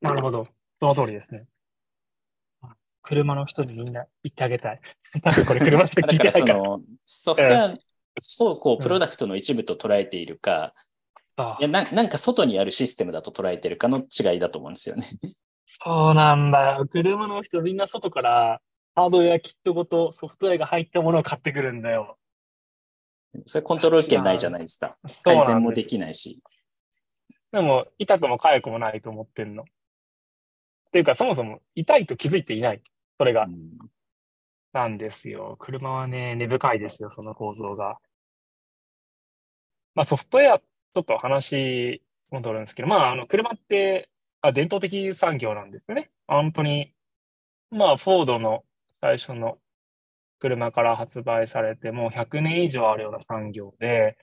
[0.00, 0.46] なるほど。
[0.78, 1.46] その通りですね。
[2.62, 4.80] あ車の人にみんな言ってあげたい。
[5.22, 6.64] 多分これ車の人 だから聞いてないから。
[6.64, 7.74] その、ソフトウェア
[8.40, 10.74] をこうプロダクトの一部と捉えているか、
[11.36, 15.08] あいやななんか外にあるシステムだと捉えてるかの違いだと思うんですよね。
[15.66, 16.86] そうなんだよ。
[16.86, 18.60] 車の人みんな外から
[18.94, 22.18] ハードウェアキットごとソフトウェアが入ったものを買ってくるんだよ。
[23.46, 24.96] それコントロール権ないじゃないですか。
[25.24, 26.40] 改善もできないし。
[27.50, 29.62] でも、痛くも痒くもないと思ってんの。
[29.62, 29.66] っ
[30.92, 32.80] ていうか、そもそも痛いと気づいていない。
[33.18, 33.48] それがう。
[33.48, 33.54] ん
[34.72, 35.56] なんですよ。
[35.60, 37.98] 車はね、根深いですよ、その構造が。
[39.94, 44.08] まあ、ソフトウェア、ちょっと話戻るんですけど、まあ、あの、車って、
[44.40, 46.10] あ伝統的産業なんですよね。
[46.28, 46.92] 本当に、
[47.70, 49.58] まあ、フォードの最初の
[50.38, 54.18] 車から発売されて、もう100年以上あるような産業で、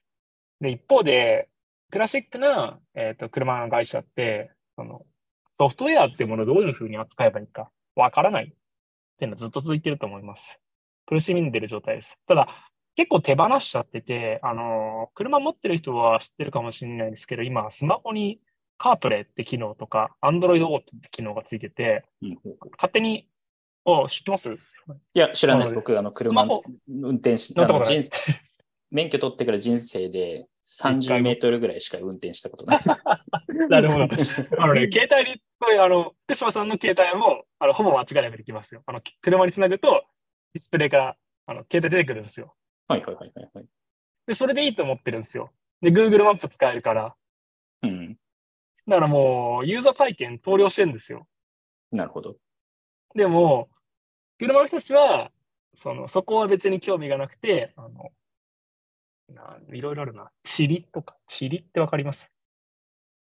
[0.59, 1.49] で、一方で、
[1.89, 5.05] クラシックな、えっと、車の会社って、その、
[5.57, 8.47] ソフトウェアってものをどういうふうに扱えばいいかわからないっ
[9.17, 10.59] ていうのはずっと続いてると思います。
[11.05, 12.19] 苦しんでる状態です。
[12.27, 18.39] ただ、結構手放しちゃってて、あのー車持ってる人は知ってるかもしれないですけど、今、スマホに
[18.77, 22.37] カープレイって機能とか、Android Auto って機能がついてて、うん
[22.77, 23.27] 勝手に、
[23.85, 24.51] あ、知ってます？
[24.51, 24.57] い
[25.13, 25.75] や、知らないです。
[25.75, 26.43] 僕、あの、車
[26.87, 28.11] 運転し、乗ったことないあの人
[28.91, 32.79] 免許取ってから人生で30メートルぐらいしか運転したことない。
[33.69, 34.03] なるほど。
[34.59, 38.83] あのね、携帯に、これ、あの、福島さんの携帯も、あの、ほぼ間違いなくできますよ。
[38.85, 40.03] あの、車につなぐと、
[40.53, 41.15] ディスプレイが、
[41.45, 42.53] あの、携帯出てくるんですよ。
[42.91, 43.65] はいはいはいはいはい。
[44.27, 45.51] で、それでいいと思ってるんですよ。
[45.81, 47.15] で、Google マップ使えるから。
[47.83, 48.17] うん。
[48.87, 51.27] だからもう、ユーザー体験投了してるんですよ。
[51.91, 52.37] なるほど。
[53.15, 53.69] でも、
[54.39, 55.31] 車の人たちは、
[55.73, 58.11] その、そこは別に興味がなくて、あの、
[59.29, 60.31] ないろいろあるな。
[60.43, 62.31] チリとか、チリってわかります？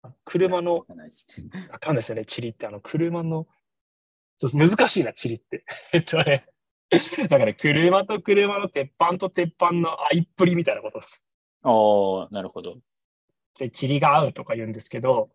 [0.01, 1.67] あ車の、ないですね。
[1.71, 2.67] わかんないですよね、チリって。
[2.67, 3.47] あの、車の、
[4.37, 5.65] ちょっと難しいな、チリって。
[5.91, 6.47] えっとね、
[7.29, 11.23] だから、車と車の鉄板と鉄板の合いっぷりみたいなことです。
[11.63, 12.77] ああ、なるほど。
[13.59, 15.29] で、チリが合うとか言うんですけど、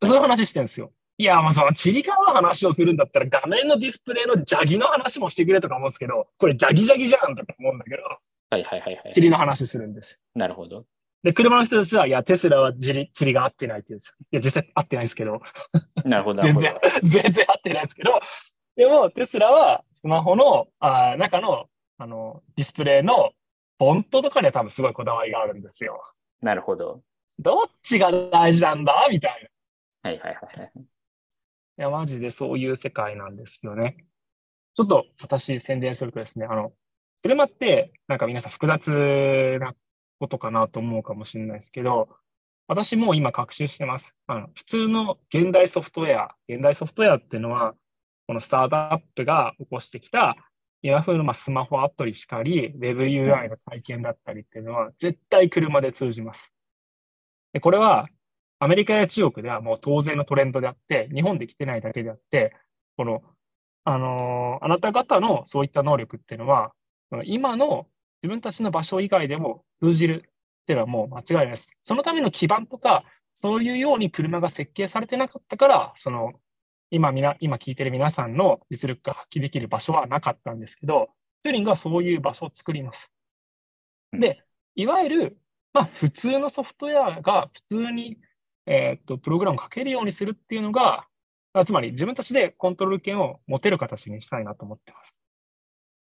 [0.00, 0.92] その話してるんですよ。
[1.18, 8.02] いや、まあそのチリが合う話をするんだったら画面のディスプレイのジャギの話もしてくれとか思うんですけど、これジャギジャギじゃんとか思うんだけど、
[8.50, 9.12] はいはいはいはい。
[9.12, 10.20] チリの話するんです。
[10.34, 10.86] なるほど。
[11.22, 14.26] で、車の人たちは、いや、テスラはチリチリが合ってないって言うんですよ。
[14.32, 15.40] いや、実際合ってないですけど、
[16.04, 16.42] なるほど。
[16.42, 18.20] なる全ほど然、全然合ってないですけど、
[18.76, 21.66] でも、テスラはスマホのあー中の
[21.98, 23.32] あのディスプレイの
[23.78, 26.02] フォントとかには多分すごいこだわりがあるんですよ。
[26.40, 27.02] なるほど。
[27.38, 29.06] どっちが大事なんだ？
[29.10, 29.50] みたい
[30.02, 30.10] な。
[30.10, 30.72] はいはいはいはい。
[30.76, 30.82] い
[31.76, 33.96] や、マジでそういう世界なんですよね。
[34.74, 36.72] ちょっと私宣伝するとですね、あの、
[37.22, 39.74] 車ってなんか皆さん複雑な
[40.18, 42.08] ことかなと思うかもしれないですけど、
[42.68, 44.16] 私も今学習してます。
[44.26, 47.74] あの、普通の現代ソフトウェア、現代ソフトウェアっていうのは、
[48.26, 50.36] このスタートアップが起こしてきた
[50.82, 56.52] 今風のまあスマホアプリしかり、WebUI の体験だったりっていうのは絶対車で通じます。
[57.52, 58.08] で、これは
[58.58, 62.52] アメリカや中国ではもう当然のトレンドであって、日本で来てないだけであって、
[62.96, 63.22] この、
[63.84, 66.72] あのーあなた方のそういった能力っていうのは、
[67.24, 67.86] 今の
[68.22, 70.24] 自分たちの場所以外でも通じる
[70.62, 71.76] っていうのはもう間違いないです。
[71.82, 73.04] そのための基盤とか、
[73.34, 76.32] そういうように車が設計されてなかったから、その、
[76.92, 81.08] 今みな、今聞いてる皆さんの実力が発揮できる場所はなかったんですけど、
[81.42, 83.10] チューリングはそういう場所を作ります。
[84.12, 85.38] で、いわゆる、
[85.72, 88.18] まあ、普通のソフトウェアが普通に、
[88.66, 91.06] えーっと、プログラムを書けるようにするっていうのが、
[91.54, 95.16] あつまり自分たちでコントロール権を持てる形にしたいなと思ってます。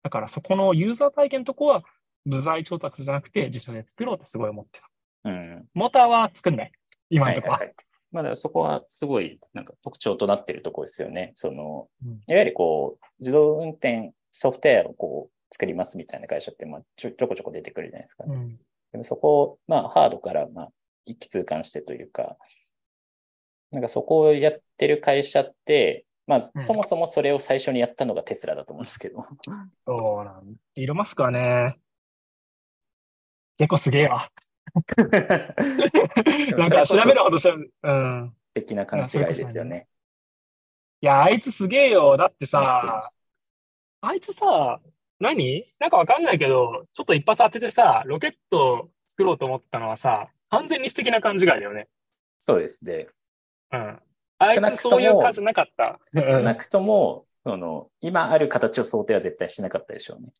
[0.01, 1.83] だからそこのユーザー体験のとこは、
[2.25, 4.91] 部材調達じゃなくて自社で作ろうとすごい思ってます。
[5.25, 5.69] うん。
[5.75, 6.71] モーターは作んない。
[7.11, 7.57] 今のとこは。
[7.59, 7.88] はいはいはい。
[8.11, 11.31] まあ、だそこはすごいなんか特徴となっているところですよね。
[11.35, 18.25] そのうん、いわゆるこう、自動運転ソフトウェアをこう作りますみたいな会社って、まあちょちょこちょこ出てくるじゃないですか。
[18.27, 18.59] うん
[18.91, 20.69] でもそこを、まあ、ハードから、まあ、
[21.05, 22.37] 一気通貫してというか、
[23.71, 29.25] なんかそこをやってる会社って、まあ、うんそもそもそれを最初にやったのがテスラだと思うんですけど。
[29.85, 31.77] そうなんイーロンマスクはね、
[33.57, 34.29] 結構すげえわ。
[36.57, 37.73] なんか調べるほど調べる。
[37.83, 38.35] うん。
[38.53, 39.87] 的な勘違いですよね。
[41.01, 42.17] いや、あいつすげえよ。
[42.17, 43.01] だってさま、
[44.09, 44.79] あいつさ、
[45.19, 45.65] 何？
[45.79, 51.87] なんかわかんないけど、ちょっと一発当ててさ、ロケット作ろうと思ったのはさ、完全に素敵な勘違いだよね。
[52.37, 53.07] そうですね。
[53.71, 53.99] うん。
[54.39, 55.99] あいつそういう感じなかった。
[56.13, 60.31] うんなくとも、その、今ある形を想定は絶対しなかったでしょうね。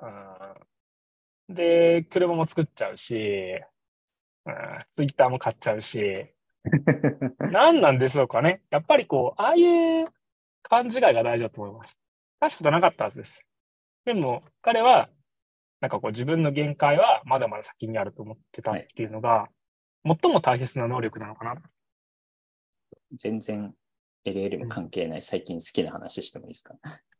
[0.00, 0.67] うん
[1.48, 3.14] で、車も作っちゃうし、
[4.46, 4.54] うん、
[4.96, 6.26] ツイッターも買っちゃうし、
[7.38, 8.62] 何なんでしょうかね。
[8.70, 10.06] やっぱりこう、ああいう
[10.62, 11.98] 勘違いが大事だと思います。
[12.40, 13.46] 大したことなかったはずです。
[14.04, 15.08] でも、彼は、
[15.80, 19.48] なんかこう自分の限界はまだまだ先にあると思ってたっていうのが、
[20.04, 21.54] 最も大切な能力なのかな。
[23.12, 23.74] 全然
[24.26, 26.74] LL も関係ない最近好きな話してもいいですか？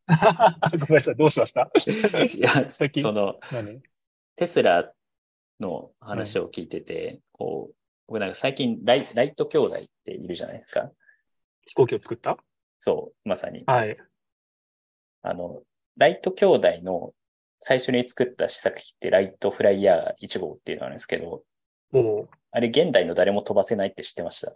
[0.77, 1.71] ごめんなさい、どうしました？
[2.37, 3.01] いや、最近？
[3.03, 3.81] その、何？
[4.39, 4.89] テスラ
[5.59, 7.75] の話を聞いてて、こう、
[8.07, 10.89] 僕なんか最近ライ、ライト兄弟っているじゃないですか。
[11.65, 12.37] 飛行機を作った？
[12.79, 13.65] そう、まさに。
[13.65, 13.97] はい。
[15.23, 15.63] あの、
[15.97, 17.11] ライト兄弟の
[17.59, 21.43] 最初に作った試作機ってライトフライヤー1号っていうのがあるんですけど、
[21.91, 24.53] おうあれ現代の誰も飛ばせないって知ってました？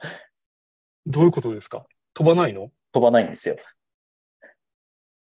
[1.05, 1.85] どういうことですか？
[2.13, 2.69] 飛ばないの？
[2.93, 3.57] 飛ばないんですよ。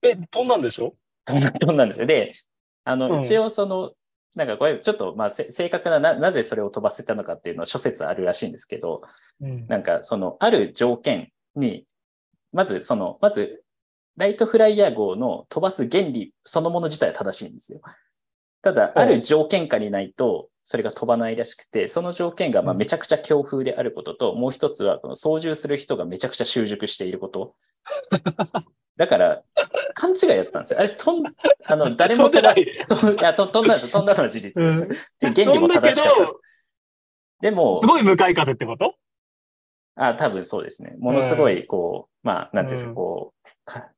[0.04, 0.94] え、飛んだんでしょ？
[1.26, 2.06] 飛んだ飛んだんですよ。
[2.06, 2.34] で、
[2.84, 3.94] あの、うん一応その、
[4.36, 9.02] なんかこれちょっとまあせ正確なな、なぜそれを飛ばせたのかっていうのは諸説あるらしいんですけど、
[9.42, 9.68] うん。
[9.68, 11.86] なんかそのある条件に、
[12.52, 13.64] まずその、まず
[14.18, 17.82] ライトフライヤー号の飛ばす原理そのもの自体は正しいんですよ。
[18.62, 27.56] ただ、うんある条件下にないと、それが飛ばないらしくて、その条件がまあうんめちゃくちゃ強風であることと、もう一つはこの操縦する人がめちゃくちゃ習熟していること。
[28.96, 29.44] だから、
[29.96, 30.80] 勘違いだったんですよ。
[30.80, 31.24] あれ、飛ん、
[31.66, 35.14] あの、 誰も飛ばす飛んいや飛んだ飛んだのは事実です。
[35.20, 36.20] で原理も正しかった。
[36.20, 36.40] ど、
[37.42, 38.96] でもす、ごい向かい風ってこと？
[39.96, 40.96] あ、多分そうですね。
[41.00, 43.92] ものすごい、こう、まあ、なんていうんですか、うんこう、か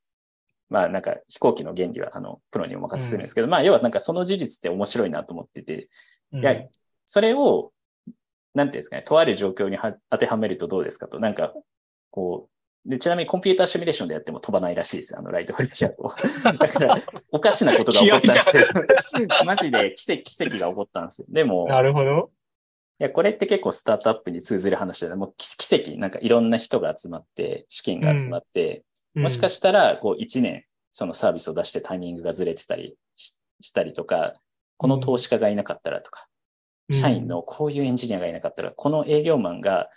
[0.69, 5.89] まあ、なんか飛行機の原理は、あの、プロにお任せするんですけど、まあ、要はなんかその事実って面白いなと思ってて、
[6.33, 6.55] いいや、
[7.05, 7.71] それを、
[8.53, 11.53] なんていうんですかね、とある状況には当てはめるとどうですかと、なんか、
[12.09, 12.54] こう、
[12.85, 16.13] でちなみにコンピューターシミュレーションでやっても飛ばないらしいですよ、あのライトフリーヤーを。
[16.57, 16.97] だから、
[17.31, 19.27] おかしなことが 起こったんですよ。
[19.43, 21.27] マジで奇跡奇跡が起こったんですよ。
[21.29, 22.31] でも、なるほど。
[22.99, 28.83] いや、これって結構スタートアップに通ずる話で、もう奇奇跡、なんかいろんな人が集まって、資金が集まって、
[29.15, 34.35] もしかししたら、こう1年、そのサービスを出してタイミングがずれてたりししたりとか、
[34.77, 36.27] この投資家がいなかったらとか、
[36.91, 39.89] 社員のこういうエンジニアがいなかったら、この営業マンが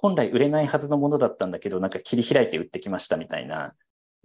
[0.00, 3.74] 本来売れないはずのものだったんだけど、なんか切り開いて売ってきましたみたいな、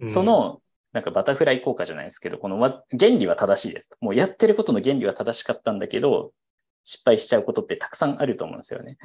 [0.06, 0.62] そ、の、
[0.94, 3.98] なんかバタフライ効果じゃないですけど、このわ原理は正しいですと。
[4.00, 6.32] もうやってることの原理は正しかったんだけど、
[6.82, 8.96] 失敗しちゃうことってたくさんあると思うんですよね。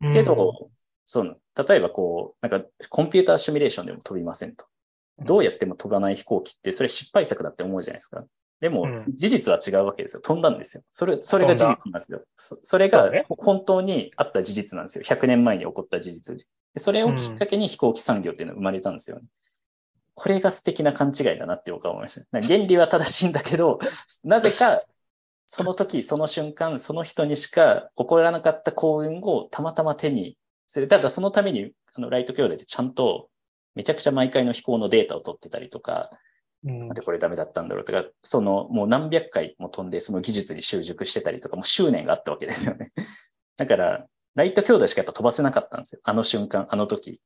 [0.00, 0.70] うんけど、
[1.04, 1.36] その、
[1.68, 4.64] 例えばこう、なんかコンピューターシミュレーションでも飛びませんと。
[5.18, 8.24] どうやっても飛ばない飛行機って、それ失敗作だって思うじゃないですか。
[8.60, 10.22] でもうん、事実は違うわけですよ。
[10.22, 10.82] 飛んだんですよ。
[10.90, 12.22] それ、それが事実なんですよ。
[12.36, 15.04] そそれが本当にあった事実なんですよ。
[15.04, 16.46] 100年前に起こった事実で。
[16.72, 19.26] でそれをきっかけに飛行機産業っていうのが生まれたんですよね。
[20.14, 22.40] これが素敵な勘違いだなって僕は思いました。
[22.40, 23.80] 原理は正しいんだけど、
[24.24, 24.80] なぜか、
[25.46, 30.88] その時、その瞬間、その人にしか起こらなかった幸運をたまたま手にする。
[30.88, 33.28] ただそのために、あの、ライト兄弟ってちゃんと、
[33.74, 36.18] めちゃくちゃ毎回の飛行のデータを取ってたりとか、うん
[36.64, 42.92] なんでこれダメだったんだろうとか、そのもう何百回も飛んでその技術に習熟してたりとか、もう執念があったわけですよね。
[43.58, 46.00] だから、ライト兄弟しかやっぱ飛ばせなかったんですよ。
[46.02, 47.20] あの瞬間、あの時。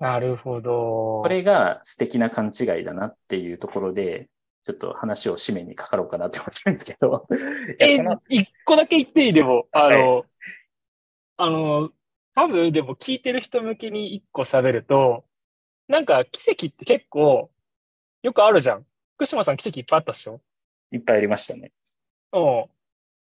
[0.00, 1.20] なるほど。
[1.22, 4.28] これが素敵な勘違いだなっていうところで、
[4.64, 7.26] ちょっと話を締めにかかろうかなって思ってるんですけど。
[7.80, 9.32] いえ一個だけ言っていい？
[9.32, 10.26] でも、あの、
[11.36, 11.90] あの、
[12.34, 15.24] 多分でも聞いてる人向けに一個喋ると、
[15.86, 17.50] なんか奇跡って結構
[18.22, 18.86] よくあるじゃん。
[19.16, 20.40] 福島さん奇跡いっぱいあったでしょ？
[20.92, 21.72] いっぱいありましたね。
[22.32, 22.42] うん。
[22.42, 22.66] い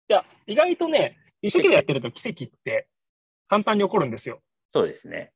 [0.09, 2.87] や、意外とね、一生懸命やってると奇跡って
[3.47, 4.41] 簡単に起こるんですよ。
[4.69, 5.31] そうですね。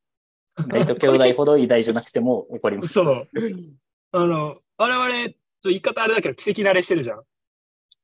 [0.68, 2.90] ライト兄弟ほど偉大じゃなくても起こります。
[2.90, 3.28] そう。
[4.12, 5.34] あの、我々、ちょっ
[5.64, 7.24] と言い方あれだけど奇跡慣れしてるじゃん。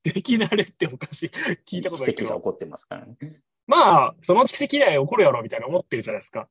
[0.04, 1.32] 奇跡慣れっておかしい。
[1.66, 2.16] 聞いたことない。
[2.16, 3.16] 奇跡が起こってますからね。
[3.68, 6.48] まあ、そのうち奇跡以来起こるやろみたいな思ってるじゃないですか。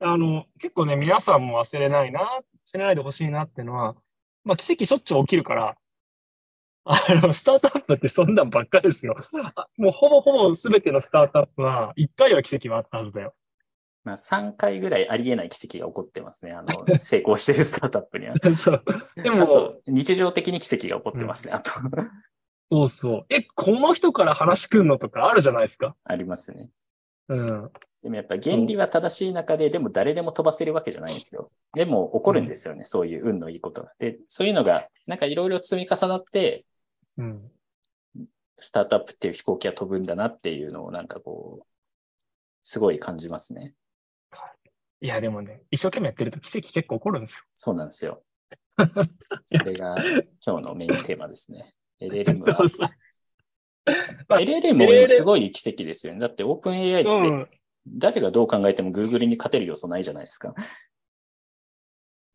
[0.00, 3.94] あの、結構ね、皆さんも忘れないな、忘れないでほしいなっていうのは、
[4.44, 5.76] まあ、奇跡しょっちゅう起きるから、
[6.86, 9.16] あの、スタートアップってそんなんばっかですよ。
[9.54, 13.34] あもうほぼほぼ全てのスタートアップは、一回は奇跡はあったはずだよ。
[14.04, 16.52] まあ、3回ぐらいありえない奇跡が起こってますね。
[16.52, 16.68] あの、
[16.98, 18.34] 成功してるスタートアップには。
[18.54, 18.84] そう。
[19.16, 21.52] であも、と、日常的に奇跡が起こってますね。
[21.54, 21.72] あと、
[22.70, 23.26] そうそう。
[23.30, 25.96] え、この人から話くんのとかあるじゃないですか？
[26.04, 26.68] ありますね。
[27.28, 27.70] うん。
[28.04, 31.50] でもやっぱ原理は正しい中で、でも誰でも飛ばせるわけじゃないんですよ。
[31.72, 32.84] でも起こるんですよね。
[32.84, 33.92] そういう運のいいことが。
[33.98, 36.66] で、そういうのが、なんかいろいろ積み重なって、
[37.16, 37.50] うん。
[38.58, 41.66] スタートアップっていう飛行機は飛ぶんだなっていうのをなんかこう、
[42.60, 43.72] すごい感じますね。
[45.00, 47.44] いや、でもね、一生懸命やってると奇跡結構起こるんですよ。
[47.54, 48.22] そうなんですよ。
[49.46, 49.96] それが
[50.46, 51.74] 今日のメインテーマですね。
[52.02, 52.68] LLM はそう。
[52.68, 52.80] そう。
[54.28, 56.20] まあ LLM もすごい奇跡ですよね。
[56.20, 57.48] だって OpenAI ってうん。
[57.86, 60.54] 誰がどう考えても Google に勝てる要素ないじゃないですか。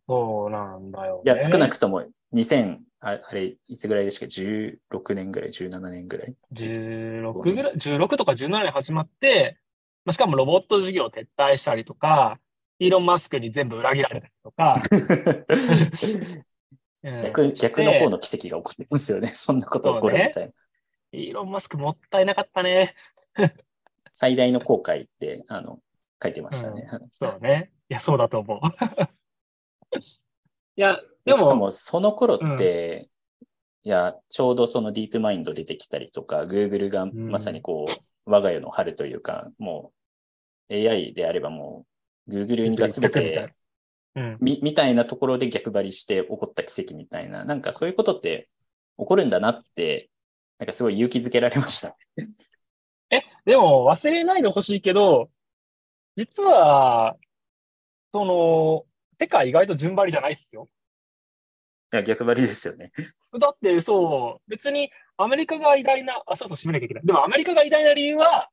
[0.08, 1.22] そうなんだよ、ね。
[1.26, 4.42] いや、少なくとも2000、ああれ、いつぐらいでしたっけ
[4.92, 9.58] ?16 年ぐらい、17年ぐらい？16ぐらい、16とか17年始まって、
[10.06, 12.40] まあ、しかもロボット事業撤退したりとか、
[12.80, 14.82] イーロン・マスクに全部裏切られたりとか、
[17.04, 19.28] うん逆逆の方の奇跡が起こってますよね。
[19.30, 20.52] そんなこと起こるみたいな。
[21.14, 22.94] イーロン・マスクもったいなかったね。
[24.20, 25.80] 最大の後悔って、あの、
[26.22, 26.90] 書いてましたね。
[27.10, 27.72] そうね。
[27.88, 28.60] いや、そうだと思う。
[30.76, 33.08] いや、でも、しかも、その頃って、
[33.84, 37.92] いや、ちょうどそのディープマインド出てきたりとか、Google がまさにこう、
[38.30, 39.94] 我が世の春というか、も
[40.68, 41.86] う AI であればも
[42.28, 43.54] う、Google が全て
[44.16, 48.50] うん、み、みたいなところで逆張りして起こった奇跡みたいな、なんかそういうことって
[48.98, 50.10] 起こるんだなって、
[50.58, 51.96] なんかすごい勇気づけられました。
[53.12, 55.30] え、でも忘れないでほしいけど、
[56.16, 57.16] 実は、
[58.14, 58.86] その、
[59.20, 60.70] 世界意外と順張りじゃないっすよ。
[61.92, 62.92] いや、逆張りですよね。
[63.40, 67.06] だってそう、別にアメリカが偉大な、あ、そうそう、締めなきゃいけない。
[67.06, 68.50] でもアメリカが偉大な理由は、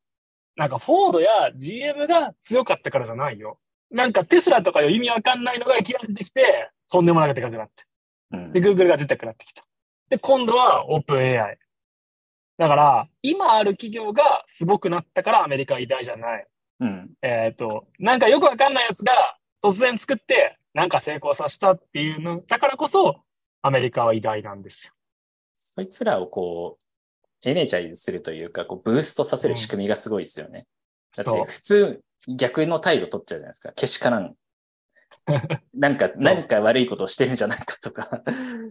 [0.57, 3.59] なんかフォードや GM が強かったからじゃないよ。
[3.91, 7.85] なんかテスラとかいう意味わかんないのがいきなり出てきて、とんでもなくでかくなって。
[8.33, 9.65] うんで、Google が出てくなってきた。
[10.09, 11.57] で、今度は OpenAI。
[12.59, 16.47] だから、今ある企業がすごくなったからアメリカは偉大じゃない。
[16.81, 17.11] うん。
[17.23, 19.13] えっ、と、なんかよくわかんないやつが
[19.63, 23.23] 突然作って、なんか成功させたっていうの、だからこそ、
[23.63, 24.93] アメリカは偉大なんですよ。
[25.55, 26.79] そいつらをこ
[27.45, 30.67] う、エネジャイズするというか、こう、ブーストさせる仕組みがすごいですよね。
[31.17, 31.45] だって。
[31.45, 32.01] 普通
[32.39, 33.73] 逆の態度取っちゃうじゃないですか。
[33.75, 34.35] けしからん。
[35.75, 38.23] なんか、何か悪いことをしてるんじゃないかとか、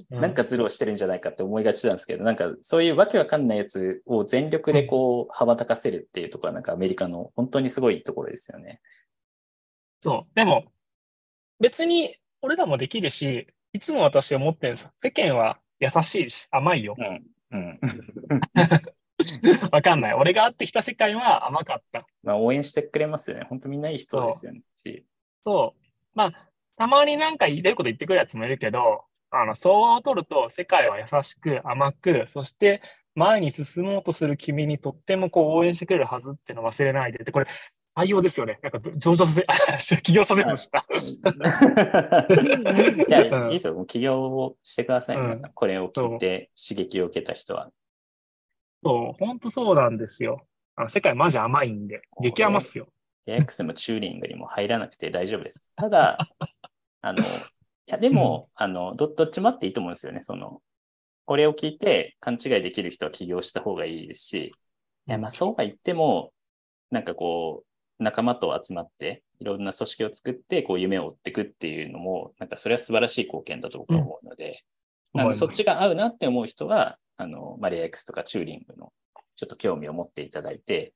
[0.10, 8.82] うんなんかズルをしてるんじゃないかって思いがちなんですけど、なんかそういうわけわかんないやつを全力でこう、羽ばたかせるっていうところはなんかアメリカの本当にすごいところですよね。
[10.02, 10.36] そう。
[10.36, 10.66] でも、
[11.60, 14.92] 別に俺らもできるし、いつも私思ってるんですよ。
[14.98, 16.96] 世間は優しいし、甘いよ。
[16.98, 17.26] うん。
[17.52, 17.80] うん。
[19.72, 20.14] わかんない。
[20.14, 22.06] 俺が会ってきた世界は甘かった。
[22.24, 23.46] まあ応援してくれますよね。
[23.50, 24.62] 本当みんないい人ですよね。
[24.84, 25.06] し
[25.46, 25.85] そう。
[26.16, 32.82] まあ、たまになんか言えること言ってくるやつもいるけど、あの、相応を取ると世界は優しく甘く、そして
[33.16, 37.24] 前に進もうとする君にとってもこう応援してくれるはずってのを忘れないで。
[37.24, 37.48] で、これ
[37.98, 38.60] 採用ですよね。
[38.62, 39.42] なんか上場さ
[39.80, 40.86] せ、 起業させました。
[43.08, 43.86] いや、うんいいですよ。
[43.86, 45.54] 起業をしてください、うん皆さん。
[45.54, 47.72] これを聞いて刺激を受けた人は。
[48.84, 50.46] そう、本当そうなんですよ。
[50.76, 52.88] あの世界マジ甘いんで、激甘っすよ。
[53.28, 55.72] AX もチューリングにも入らなくて大丈夫です。
[55.76, 56.18] ただ、
[57.02, 57.24] あの、い
[57.88, 60.22] や、でも、あのど、どっちもあっていいと思うんですよね。
[60.22, 60.62] その、
[61.26, 64.52] これを聞いて勘違いできる人は起業した方がいいですし、
[65.08, 66.34] いや、まあ、そうは言っても、
[66.92, 74.64] なんかこう、仲間と集まって、いろんな組織を作って、こう、夢を追っていくっていうのも、なんかそれは素晴らしい貢献だと僕は思うので、
[75.14, 78.92] うんあのそっちが合うなって思う人は、あの、マリア X とかチューリングの
[79.38, 80.94] ちょっと興味を持っていただいて、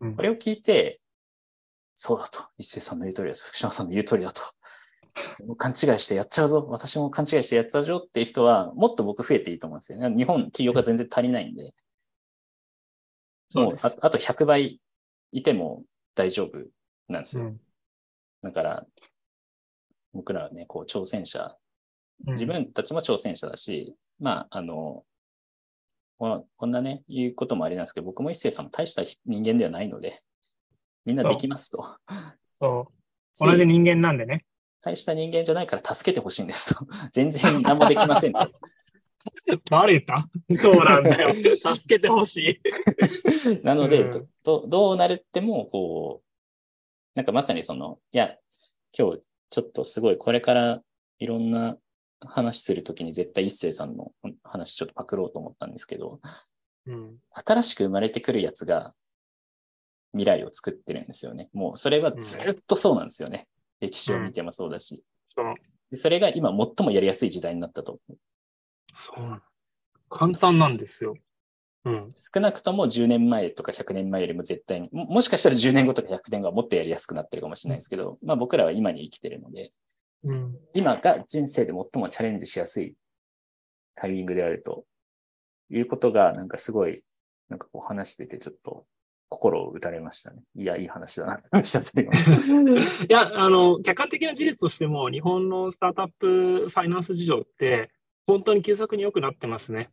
[0.00, 1.00] うんこれを聞いて、
[1.94, 2.44] そうだと。
[2.58, 3.42] 一斉さんの言う通りだと。
[3.44, 4.42] 福島さんの言う通りだと。
[5.56, 6.66] 勘違いしてやっちゃうぞ。
[6.70, 10.08] 私も勘違いしてやっちゃうぞっていう人は、もっと僕増えていいと思うんですよね。
[10.16, 11.74] 日本企業が全然足りないんで。
[13.50, 14.80] そうあ、あと100倍
[15.32, 15.84] いても
[16.14, 16.58] 大丈夫
[17.08, 17.44] なんですよ。
[17.44, 17.60] うん
[18.42, 18.86] だから、
[20.12, 21.56] 僕らはね、こう、挑戦者、
[22.26, 25.04] うん自分たちも挑戦者だし、まあ、あの、
[26.18, 30.22] ここんなね、言うこともありなんですけど、僕も一星さんも大した人間ではないので、
[31.04, 31.96] みんなできますと。
[32.60, 32.88] そ
[33.40, 33.46] う。
[33.46, 34.44] 同じ人間なんでね。
[34.82, 36.86] 大した人間じゃないから助けてほしいんですと。
[37.12, 38.40] 全然何もできませんと。
[39.70, 40.28] 誰言った？
[40.56, 41.34] そうなんだよ。
[41.74, 42.60] 助けてほし
[43.54, 43.60] い。
[43.62, 46.26] なので、うんどどどうなるっても、こう、
[47.14, 48.36] なんかまさにその、いや、
[48.96, 50.82] 今日ちょっとすごいこれから
[51.20, 51.78] いろんな
[52.20, 56.20] 話するときに絶対一星さんの話ちょっとパクろうと思ったんですけど、
[56.86, 57.18] うん。
[57.30, 58.92] 新しく生まれてくるやつが
[60.12, 61.48] 未来を作ってるんですよね。
[61.52, 63.46] もうそれはずっとそうなんですよね。
[63.80, 65.02] 歴史を見てもそうだし。
[65.26, 65.54] そう。
[65.90, 67.98] でそれが今最もやりやすい時代になったと。
[68.94, 69.42] そう。
[70.08, 71.14] 簡単なんですよ。
[71.84, 72.10] うん。
[72.14, 79.70] 少なくとも10年前とか100年前よりも絶対に、ももしかしたら10年後とか100年後はもっとやりやすくなってるかもしれないですけど、まあ僕らは今に生きてるので、
[80.24, 80.56] うん。
[80.74, 82.94] 今が人生で最もチャレンジしやすい
[83.96, 84.84] タイミングであると
[85.70, 87.02] いうことが、なんかすごい、
[87.48, 88.86] なんかこう話しててちょっと
[89.32, 90.42] 心を打たれましたね。
[90.54, 91.42] いや、いい話だな い
[93.08, 97.90] や、あの、客観的な事実としても、日本のスタートアップファイナンス事情って、
[98.26, 99.90] 本当に急速に良くなってますね。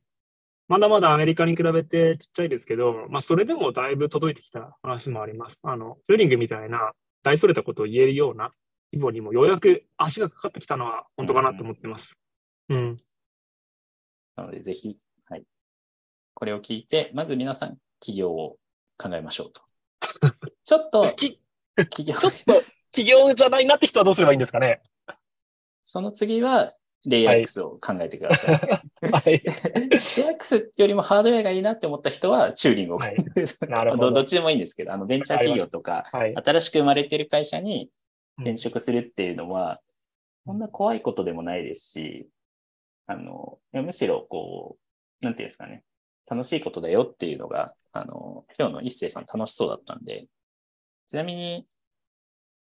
[0.67, 5.59] まだまだアメリカに比べてちっちゃいですけど、まあ、それでもだいぶ届いてきた話もあります。
[5.63, 6.91] あの、フューリングみたいな
[7.23, 8.51] 大それたことを言えるような
[8.91, 12.19] 規模にもようやく足がかかってきたのは本当かなと思ってます。
[12.69, 12.97] うん。
[14.35, 15.43] なので、ぜひ、はい。
[16.33, 18.57] これを聞いて、まず皆さん、起業を
[18.99, 19.61] 考えましょうと。
[20.63, 21.39] ちょっと、 き
[21.89, 24.81] 起業、ちょっと、企業じゃないなって人はどうすればいいんですかね？
[25.81, 26.75] その次は、
[27.05, 28.55] レイ X を考えてください。
[28.55, 29.23] はい。
[29.25, 33.69] レイ X よりもハードウェアがいいなって思った人は、チューリングを考えてください。
[33.69, 36.35] なるほどどどっちでもいいんですけど、あの、ベンチャー企業とか、はい。
[36.35, 37.89] 新しく生まれてる会社に
[38.37, 39.81] うん転職するっていうのは、
[40.45, 42.29] そんな怖いことでもないですし、
[43.05, 44.77] あの、むしろこ
[45.21, 45.83] う、なんていうんですかね、
[46.29, 50.27] 楽しいことだよっていうのが、あの、今日の一星さん楽しそうだったんで、
[51.07, 51.67] ちなみに、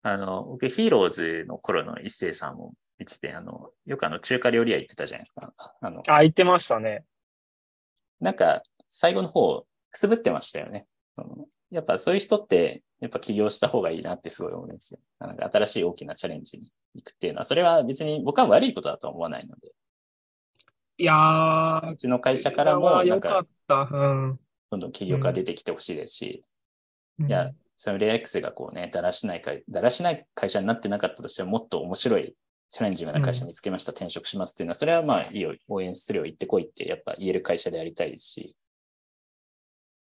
[0.02, 5.52] あの、僕ヒーローズの頃の一星さんも見てて、あの、よくあの中華料理屋行ってたじゃないですか。
[5.80, 7.04] あの、あ、言ってましたね。
[8.20, 10.86] なんか、最後の方、くすぶってましたよね。
[11.70, 15.00] やっぱそういう人って、やっぱ起業した方がいいなってすごい思うんですよ。
[15.20, 19.72] なんか新しい大きなチャレンジに行くっていうのは、それは別に僕は悪いことだとは思わないので、
[21.00, 23.88] いやー、うちの会社からも、なんかた。
[23.90, 24.40] うん。
[24.70, 26.44] どんどん起業家出てきてほしいですし、
[27.20, 32.34] うんいや、そのレア X がこうね、だらしない会、だらしない会社になってなかったとしても、もっと面白い
[32.70, 38.56] チャレンジングな会社見つけました、転職しますっていうのは、それはまあいいよ、応援するよ、行ってこいってやっぱ言える会社でありたいですし、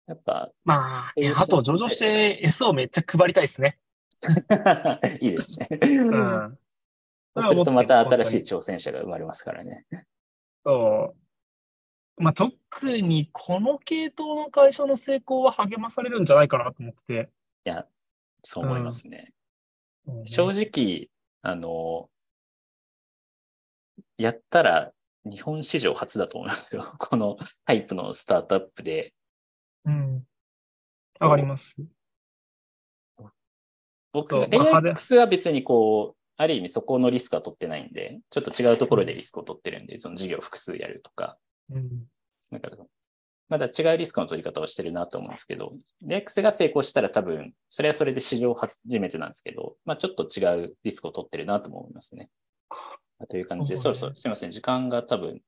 [0.07, 3.79] やっぱ、まあ、あと上場して S をめっちゃ配りたいですね。
[5.21, 5.69] いいですね。
[5.83, 6.59] うん。
[7.37, 9.85] そうするとまた新しい挑戦者が生まれますからね。
[10.65, 11.28] そう。
[12.19, 17.31] まあ、特にこの系統の会社の成功は励まされるんじゃないかなと思ってて。
[17.65, 17.87] いや、
[18.43, 19.33] そう思いますね。
[20.07, 21.11] うん正直、
[21.43, 22.09] あの、
[24.17, 24.93] やったら
[25.25, 26.95] 日本史上初だと思いますよ。
[26.99, 29.15] このタイプのスタートアップで。
[29.85, 30.27] うん。
[31.21, 31.83] わかります。
[34.13, 41.39] 僕、そうレイまあ派手 X は別にこう、ある意味そこのリスクは取ってないんで、ちょっと違うところでリスクを取ってるんで、その事業を複数やるとか、
[41.71, 42.07] うん。
[42.51, 42.71] なんか、
[43.49, 52.31] まだ違うリスクの取り方をしてるなと思うんですけど、レイ X が成功したら多分、それはそれで史上初めてなんですけど、まあちょっと違うリスクを取ってるなとも思いますね。
[53.29, 55.41] という感じで、そろそろ、すみません、時間が多分、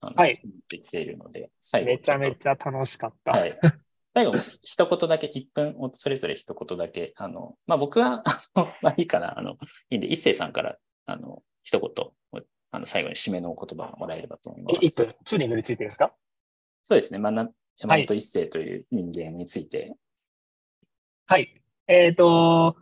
[0.00, 2.34] あの、はいできているので、最後めちゃめゃ。
[2.34, 3.32] ちゃ楽しかった。
[3.32, 3.58] はい。
[4.14, 9.58] 最後、一言だけ、1分、それぞれ一言だけ、あの、まあ、僕は、あの、まあ、いいかな、あの、
[9.90, 12.10] いいんで、一星さんから、あの、一言、
[12.70, 14.78] あの、最後に締めのお言葉をもらえればと思います。
[14.82, 16.12] え一分、チューニングについてですか？
[16.84, 17.48] そうですね、まあ、な
[17.78, 19.94] 山本一星という人間について、
[21.26, 21.62] はい。
[21.86, 22.76] えっ、と、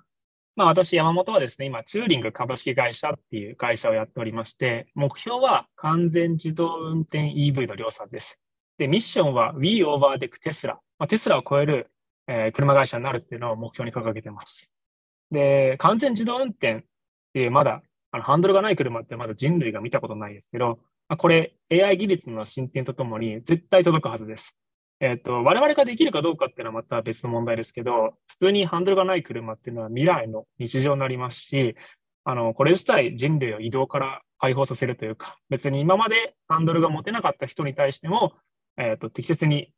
[0.55, 8.41] まあ私、山本はですね、今、チューリング株式会社っていう会社をやっておりまして、目標は完全自動運転 EV の量産です。
[8.78, 10.74] で、ミッションは We Overtake Tesla。
[10.99, 11.91] まあ、テスラを超える、
[12.28, 14.70] えー車会社になるっていうのを目標に掲げてます。
[15.30, 16.80] で、完全自動運転っ
[17.34, 17.82] ていうまだ、
[18.16, 24.56] あのハンドルがない車ってまだ人類が見たことないですけど、まあ、これ AI 技術の進展とともに絶対届くはずです。
[25.00, 31.76] えっと、我々ができるかどうかっていうのはまた別の問題ですけど、普通にハンドルがない車っていうのは未来の日常になりますし、
[32.24, 38.32] あの、これ自体人類を移動から解放させるというか、別に今までハンドルが持てなかった人に対しても、
[38.78, 39.74] えっと、適切に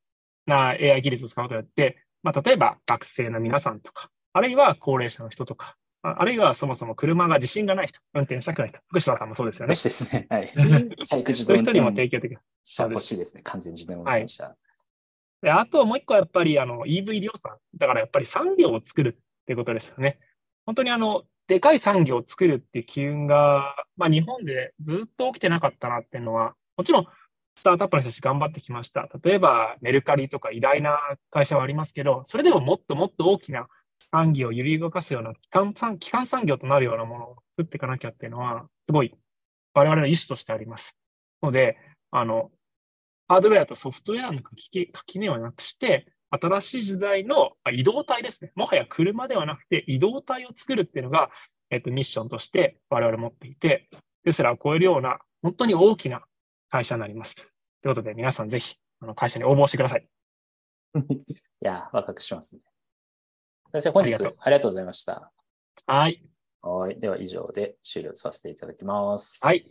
[0.46, 9.74] な AI 技術を使うことによって、まあ、例えば学生の皆さんとか、あるいは高齢者の人とか、ああるいはそもそも車が自信がない人、運転したくない人、福島さんもそうですよね。
[9.74, 10.26] 私ですね。
[10.30, 10.46] はい。
[11.04, 12.38] そう自いう人にも運転提供的。
[12.64, 13.42] 車欲しいですね。
[13.42, 14.54] 完全自動運転車。
[15.42, 17.56] で、あともう一個はやっぱりあの EV 量産。
[17.76, 20.18] だからやっぱり産業を作るってことですよね。
[20.66, 27.06] 本当にあの、でかい産業を作るっていう機運が、まあ日本でずっと起きてなかったなっていうのは、もちろん
[27.56, 29.08] スタートアップの人たち頑張ってきました。
[29.24, 30.98] 例えばメルカリとか偉大な
[31.30, 33.66] 会社はありますけど、それでももっともっと大きな
[34.12, 39.14] 産業を揺り動かすような基幹産基幹産業となるようなものを作っていかなきゃっていうのは、すごい
[39.74, 40.96] 我々の意思としてあります。
[41.42, 41.76] ので、
[42.10, 42.50] あの、
[43.28, 48.52] ハードウェアとソフトウェアの垣根をなくして、新しい時代の移動体ですね。
[48.54, 51.30] もはや車ではなくて移動体を作るっていうのが、
[51.70, 53.88] えっと、ミッションとして我々持っていて、
[54.24, 56.22] テスラを超えるような本当に大きな
[56.70, 57.36] 会社になります。
[57.36, 57.46] とい
[57.84, 60.06] うことで、皆さんぜひ、あの会社に応募してください。
[60.98, 61.24] い
[61.60, 62.62] や、ワクワクしますね。
[63.72, 65.30] 先生、本日ありがとうございました。
[65.86, 66.22] はい。
[66.62, 66.98] はい。
[66.98, 69.44] では以上で終了させていただきます。
[69.44, 69.68] はい。